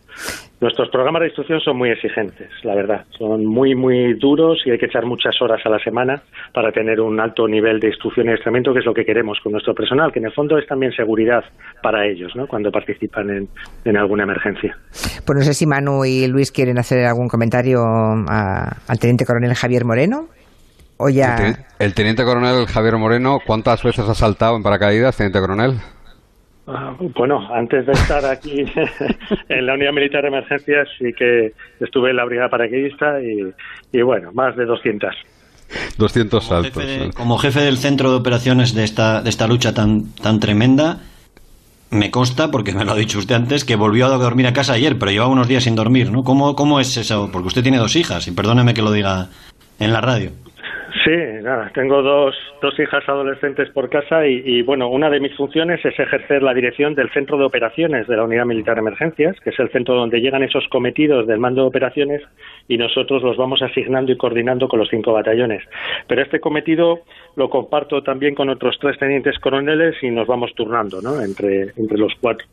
Nuestros 0.60 0.90
programas 0.90 1.20
de 1.20 1.28
instrucción 1.28 1.58
son 1.60 1.78
muy 1.78 1.88
exigentes, 1.88 2.50
la 2.64 2.75
verdad. 2.75 3.06
Son 3.16 3.46
muy, 3.46 3.75
muy 3.75 4.12
duros 4.18 4.58
y 4.66 4.70
hay 4.70 4.78
que 4.78 4.87
echar 4.87 5.06
muchas 5.06 5.40
horas 5.40 5.58
a 5.64 5.70
la 5.70 5.78
semana 5.78 6.20
para 6.52 6.70
tener 6.70 7.00
un 7.00 7.18
alto 7.18 7.49
nivel 7.49 7.80
de 7.80 7.88
instrucción 7.88 8.26
y 8.26 8.28
adiestramiento, 8.28 8.75
que 8.75 8.80
es 8.80 8.84
lo 8.84 8.92
que 8.92 9.06
queremos 9.06 9.38
con 9.42 9.52
nuestro 9.52 9.72
personal, 9.72 10.12
que 10.12 10.18
en 10.18 10.26
el 10.26 10.32
fondo 10.32 10.58
es 10.58 10.66
también 10.66 10.92
seguridad 10.92 11.42
para 11.82 12.06
ellos, 12.06 12.32
¿no? 12.37 12.46
Cuando 12.46 12.70
participan 12.70 13.30
en, 13.30 13.49
en 13.87 13.96
alguna 13.96 14.25
emergencia. 14.25 14.76
Pues 15.25 15.38
no 15.38 15.42
sé 15.42 15.54
si 15.54 15.66
Manu 15.66 16.04
y 16.04 16.26
Luis 16.26 16.52
quieren 16.52 16.78
hacer 16.78 17.06
algún 17.06 17.28
comentario 17.28 17.80
al 17.80 18.98
teniente 19.00 19.24
coronel 19.24 19.55
Javier 19.55 19.87
Moreno. 19.87 20.26
O 20.98 21.09
ya... 21.09 21.37
el, 21.37 21.55
el 21.78 21.94
teniente 21.94 22.22
coronel 22.22 22.66
Javier 22.66 22.98
Moreno, 22.98 23.38
¿cuántas 23.46 23.83
veces 23.83 24.07
ha 24.07 24.14
saltado 24.14 24.57
en 24.57 24.62
paracaídas, 24.62 25.16
teniente 25.16 25.40
coronel? 25.40 25.76
Ah, 26.72 26.94
bueno, 27.16 27.48
antes 27.52 27.87
de 27.87 27.92
estar 27.92 28.24
aquí 28.24 28.64
en 29.48 29.66
la 29.66 29.74
Unidad 29.74 29.92
Militar 29.92 30.22
de 30.22 30.28
Emergencias 30.28 30.88
sí 30.98 31.12
que 31.16 31.52
estuve 31.80 32.11
en 32.11 32.16
la 32.16 32.24
Brigada 32.24 32.48
Paracaidista 32.48 33.18
y, 33.20 34.02
bueno, 34.02 34.30
más 34.33 34.56
de 34.56 34.66
200. 34.66 35.14
200 35.98 36.44
saltos. 36.44 36.85
Como 37.14 37.38
jefe 37.38 37.61
del 37.61 37.76
centro 37.76 38.11
de 38.11 38.16
operaciones 38.16 38.74
de 38.74 38.85
esta, 38.85 39.22
de 39.22 39.30
esta 39.30 39.46
lucha 39.46 39.74
tan, 39.74 40.12
tan 40.14 40.40
tremenda, 40.40 41.00
me 41.90 42.11
consta, 42.11 42.50
porque 42.50 42.72
me 42.72 42.85
lo 42.85 42.92
ha 42.92 42.96
dicho 42.96 43.18
usted 43.18 43.35
antes, 43.35 43.64
que 43.64 43.76
volvió 43.76 44.06
a 44.06 44.11
dormir 44.11 44.46
a 44.46 44.52
casa 44.52 44.74
ayer, 44.74 44.98
pero 44.98 45.11
llevaba 45.11 45.33
unos 45.33 45.48
días 45.48 45.64
sin 45.64 45.74
dormir, 45.74 46.11
¿no? 46.11 46.22
¿Cómo, 46.22 46.54
cómo 46.54 46.80
es 46.80 46.96
eso? 46.96 47.30
Porque 47.33 47.48
usted 47.48 47.62
tiene 47.62 47.78
dos 47.78 47.96
hijas, 47.96 48.26
y 48.28 48.33
perdóneme 48.33 48.74
que 48.74 48.83
lo 48.83 48.92
diga 48.92 49.28
en 49.78 49.92
la 49.92 50.00
radio. 50.00 50.30
Sí, 51.04 51.16
nada, 51.42 51.70
tengo 51.74 52.02
dos, 52.02 52.34
dos 52.60 52.78
hijas 52.78 53.08
adolescentes 53.08 53.70
por 53.70 53.88
casa 53.88 54.26
y, 54.26 54.60
bueno, 54.62 54.88
una 54.88 55.08
de 55.08 55.20
mis 55.20 55.34
funciones 55.34 55.82
es 55.82 55.98
ejercer 55.98 56.42
la 56.42 56.52
dirección 56.52 56.94
del 56.94 57.10
centro 57.10 57.38
de 57.38 57.44
operaciones 57.44 58.06
de 58.06 58.16
la 58.16 58.24
Unidad 58.24 58.44
Militar 58.44 58.74
de 58.74 58.80
Emergencias, 58.80 59.38
que 59.40 59.50
es 59.50 59.58
el 59.58 59.70
centro 59.70 59.94
donde 59.94 60.20
llegan 60.20 60.42
esos 60.42 60.66
cometidos 60.68 61.26
del 61.26 61.38
mando 61.38 61.62
de 61.62 61.68
operaciones 61.68 62.22
y 62.68 62.76
nosotros 62.76 63.22
los 63.22 63.38
vamos 63.38 63.62
asignando 63.62 64.12
y 64.12 64.18
coordinando 64.18 64.68
con 64.68 64.78
los 64.78 64.90
cinco 64.90 65.14
batallones. 65.14 65.62
Pero 66.06 66.22
este 66.22 66.38
cometido 66.38 67.00
lo 67.34 67.48
comparto 67.48 68.02
también 68.02 68.34
con 68.34 68.50
otros 68.50 68.76
tres 68.78 68.98
tenientes 68.98 69.38
coroneles 69.38 69.96
y 70.02 70.10
nos 70.10 70.26
vamos 70.26 70.52
turnando, 70.54 71.00
¿no? 71.00 71.22
Entre, 71.22 71.72
entre 71.76 71.96
los 71.96 72.12
cuatro. 72.20 72.46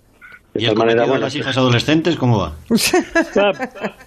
¿Y 0.58 0.66
el 0.66 0.76
manera, 0.76 1.06
de 1.06 1.20
las 1.20 1.36
hijas 1.36 1.58
adolescentes 1.58 2.16
cómo 2.16 2.40
va? 2.40 2.54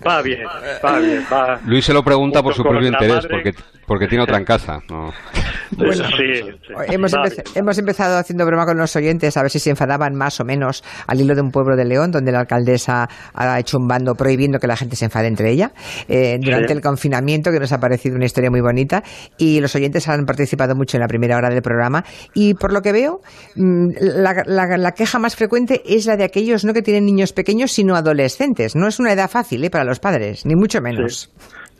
va? 0.06 0.22
bien, 0.22 0.46
va 0.84 0.98
bien. 0.98 1.24
Va 1.32 1.60
Luis 1.64 1.84
se 1.84 1.92
lo 1.92 2.02
pregunta 2.02 2.42
por 2.42 2.54
su 2.54 2.62
propio 2.62 2.88
interés, 2.88 3.26
porque, 3.26 3.54
porque 3.86 4.06
tiene 4.08 4.24
otra 4.24 4.38
en 4.38 4.44
casa. 4.44 4.80
No. 4.88 5.12
Bueno, 5.76 6.04
sí, 6.16 6.40
Hemos, 6.88 7.12
hemos, 7.54 7.78
empezado 7.78 8.18
haciendo 8.18 8.44
broma 8.44 8.66
con 8.66 8.76
los 8.76 8.94
oyentes 8.96 9.36
a 9.36 9.42
ver 9.42 9.50
si 9.50 9.58
se 9.58 9.70
enfadaban 9.70 10.14
más 10.14 10.40
o 10.40 10.44
menos 10.44 10.82
al 11.06 11.20
hilo 11.20 11.34
de 11.34 11.40
un 11.40 11.50
pueblo 11.50 11.76
de 11.76 11.84
León, 11.84 12.10
donde 12.10 12.32
la 12.32 12.40
alcaldesa 12.40 13.08
ha 13.34 13.58
hecho 13.58 13.78
un 13.78 13.86
bando 13.86 14.14
prohibiendo 14.14 14.58
que 14.58 14.66
la 14.66 14.76
gente 14.76 14.96
se 14.96 15.06
enfade 15.06 15.28
entre 15.28 15.50
ella 15.50 15.72
eh, 16.08 16.38
durante 16.40 16.72
el 16.72 16.80
confinamiento, 16.80 17.50
que 17.50 17.60
nos 17.60 17.72
ha 17.72 17.78
parecido 17.78 18.16
una 18.16 18.26
historia 18.26 18.50
muy 18.50 18.60
bonita. 18.60 19.02
Y 19.38 19.60
los 19.60 19.74
oyentes 19.74 20.08
han 20.08 20.24
participado 20.24 20.74
mucho 20.74 20.96
en 20.96 21.02
la 21.02 21.08
primera 21.08 21.36
hora 21.36 21.50
del 21.50 21.62
programa. 21.62 22.04
Y 22.34 22.54
por 22.54 22.72
lo 22.72 22.82
que 22.82 22.92
veo, 22.92 23.20
mm, 23.56 23.88
la, 24.00 24.44
la 24.76 24.92
queja 24.92 25.18
más 25.18 25.36
frecuente 25.36 25.82
es 25.84 26.06
la 26.06 26.16
de 26.16 26.24
aquellos 26.24 26.64
no 26.64 26.72
que 26.72 26.82
tienen 26.82 27.04
niños 27.04 27.32
pequeños, 27.32 27.72
sino 27.72 27.96
adolescentes. 27.96 28.76
No 28.76 28.88
es 28.88 28.98
una 28.98 29.12
edad 29.12 29.30
fácil 29.30 29.64
¿eh? 29.64 29.70
para 29.70 29.84
los 29.84 30.00
padres, 30.00 30.44
ni 30.46 30.54
mucho 30.54 30.80
menos. 30.80 31.30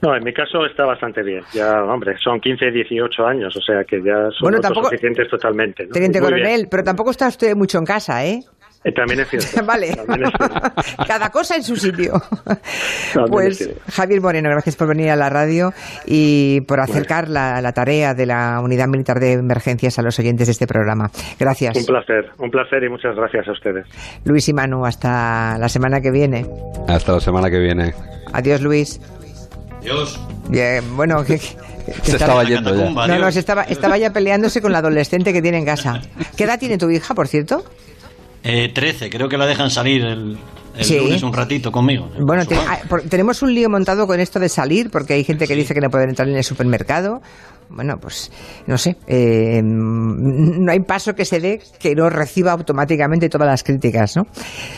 No, 0.03 0.17
en 0.17 0.25
mi 0.25 0.33
caso 0.33 0.65
está 0.65 0.85
bastante 0.85 1.23
bien. 1.23 1.43
Ya, 1.53 1.85
hombre, 1.85 2.17
son 2.23 2.41
15, 2.41 2.71
18 2.71 3.27
años, 3.27 3.55
o 3.57 3.61
sea 3.61 3.85
que 3.85 3.99
ya 4.03 4.31
son 4.31 4.51
bueno, 4.51 4.63
suficientes 4.63 5.29
totalmente. 5.29 5.87
Teniente 5.87 6.21
Coronel, 6.21 6.69
pero 6.71 6.83
tampoco 6.83 7.11
está 7.11 7.29
usted 7.29 7.55
mucho 7.55 7.79
en 7.79 7.85
casa, 7.85 8.25
¿eh? 8.25 8.41
eh 8.83 8.93
también 8.93 9.21
es 9.21 9.29
cierto. 9.29 9.63
vale. 9.67 9.89
Cada 11.07 11.29
cosa 11.29 11.57
en 11.57 11.63
su 11.63 11.77
sitio. 11.77 12.15
pues 13.31 13.71
Javier 13.93 14.23
Moreno, 14.23 14.49
gracias 14.49 14.77
por 14.77 14.89
venir 14.89 15.11
a 15.11 15.17
la 15.17 15.29
radio 15.29 15.71
y 16.07 16.63
por 16.63 16.81
acercar 16.81 17.29
la, 17.29 17.61
la, 17.61 17.73
tarea 17.73 18.15
de 18.15 18.25
la 18.25 18.59
Unidad 18.63 18.89
Militar 18.89 19.19
de 19.21 19.35
Emergencias 19.35 19.99
a 19.99 20.03
los 20.03 20.19
oyentes 20.19 20.47
de 20.47 20.53
este 20.53 20.67
programa. 20.67 21.11
Gracias. 21.39 21.77
Un 21.77 21.85
placer, 21.85 22.31
un 22.39 22.51
placer 22.51 22.85
y 22.85 22.89
muchas 22.89 23.15
gracias 23.15 23.49
a 23.49 23.53
ustedes. 23.53 23.87
Luis 24.25 24.49
y 24.49 24.55
Manu, 24.55 24.87
hasta 24.87 25.59
la 25.59 25.69
semana 25.69 26.01
que 26.01 26.11
viene. 26.11 26.47
Hasta 26.89 27.13
la 27.13 27.21
semana 27.21 27.51
que 27.51 27.59
viene. 27.59 27.93
Adiós, 28.33 28.63
Luis. 28.63 28.99
Dios. 29.83 30.21
Bien, 30.49 30.97
bueno, 30.97 31.25
que, 31.25 31.39
se 31.39 32.13
estaba 32.13 32.45
yendo 32.45 32.75
ya. 32.75 32.91
No, 32.91 33.19
no, 33.19 33.33
se 33.33 33.39
estaba, 33.41 33.63
estaba 33.65 33.97
ya 33.99 34.13
peleándose 34.13 34.61
con 34.61 34.73
la 34.73 34.79
adolescente 34.79 35.33
que 35.33 35.41
tiene 35.43 35.59
en 35.59 35.65
casa. 35.65 36.01
¿Qué 36.37 36.45
edad 36.45 36.59
tiene 36.59 36.77
tu 36.79 36.91
hija, 36.91 37.15
por 37.15 37.29
cierto? 37.29 37.65
Eh, 38.43 38.71
13, 38.73 39.11
creo 39.11 39.29
que 39.29 39.37
la 39.37 39.47
dejan 39.47 39.71
salir 39.71 40.03
el, 40.03 40.39
el 40.77 40.99
lunes 40.99 41.23
un 41.23 41.33
ratito 41.33 41.71
conmigo. 41.71 42.11
Bueno, 42.19 42.43
ah, 42.69 42.79
tenemos 43.09 43.43
un 43.43 43.55
lío 43.55 43.69
montado 43.69 44.07
con 44.07 44.19
esto 44.21 44.39
de 44.41 44.49
salir, 44.49 44.91
porque 44.91 45.15
hay 45.15 45.25
gente 45.25 45.47
que 45.47 45.55
dice 45.55 45.75
que 45.75 45.81
no 45.81 45.91
pueden 45.91 46.11
entrar 46.11 46.29
en 46.29 46.37
el 46.37 46.45
supermercado. 46.45 47.21
bueno, 47.69 47.99
pues 48.01 48.33
no 48.67 48.79
sé, 48.79 48.97
eh, 49.07 49.61
no 49.63 50.73
hay 50.73 50.81
paso 50.81 51.15
que 51.15 51.25
se 51.25 51.39
dé 51.41 51.61
que 51.79 51.95
no 51.95 52.09
reciba 52.09 52.53
automáticamente 52.53 53.29
todas 53.29 53.47
las 53.47 53.63
críticas, 53.63 54.17
¿no? 54.17 54.27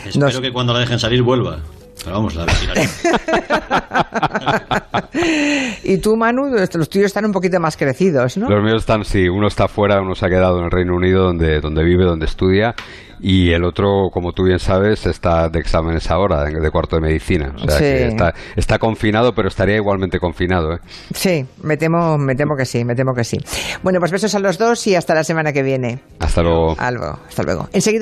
Espero 0.04 0.26
Nos- 0.26 0.40
que 0.40 0.52
cuando 0.52 0.72
la 0.72 0.80
dejen 0.80 0.98
salir 0.98 1.22
vuelva. 1.22 1.60
Pero 2.04 2.16
vamos, 2.16 2.34
la 2.34 2.46
y 5.84 5.98
tú, 5.98 6.16
Manu, 6.16 6.48
los 6.50 6.88
tuyos 6.88 7.06
están 7.06 7.24
un 7.26 7.32
poquito 7.32 7.60
más 7.60 7.76
crecidos, 7.76 8.36
¿no? 8.36 8.48
Los 8.48 8.62
míos 8.62 8.78
están, 8.80 9.04
sí, 9.04 9.28
uno 9.28 9.46
está 9.46 9.68
fuera, 9.68 10.00
uno 10.00 10.14
se 10.14 10.26
ha 10.26 10.28
quedado 10.28 10.58
en 10.58 10.64
el 10.64 10.70
Reino 10.70 10.94
Unido 10.96 11.24
donde, 11.24 11.60
donde 11.60 11.84
vive, 11.84 12.04
donde 12.04 12.26
estudia, 12.26 12.74
y 13.20 13.52
el 13.52 13.62
otro, 13.64 14.08
como 14.12 14.32
tú 14.32 14.44
bien 14.44 14.58
sabes, 14.58 15.06
está 15.06 15.48
de 15.48 15.60
exámenes 15.60 16.10
ahora, 16.10 16.42
de, 16.44 16.58
de 16.58 16.70
cuarto 16.72 16.96
de 16.96 17.02
medicina. 17.02 17.52
O 17.54 17.58
sea 17.68 17.78
Sí. 17.78 17.84
que 17.84 18.06
está, 18.08 18.34
está 18.56 18.78
confinado, 18.80 19.32
pero 19.32 19.46
estaría 19.46 19.76
igualmente 19.76 20.18
confinado. 20.18 20.72
¿eh? 20.74 20.78
Sí, 21.14 21.46
me 21.62 21.76
temo, 21.76 22.18
me 22.18 22.34
temo 22.34 22.56
que 22.56 22.64
sí, 22.64 22.84
me 22.84 22.96
temo 22.96 23.14
que 23.14 23.22
sí. 23.22 23.38
Bueno, 23.84 24.00
pues 24.00 24.10
besos 24.10 24.34
a 24.34 24.40
los 24.40 24.58
dos 24.58 24.84
y 24.88 24.96
hasta 24.96 25.14
la 25.14 25.22
semana 25.22 25.52
que 25.52 25.62
viene. 25.62 26.00
Hasta 26.18 26.42
luego. 26.42 26.74
Algo, 26.78 27.20
hasta 27.28 27.44
luego. 27.44 27.68
Enseguida 27.72 28.00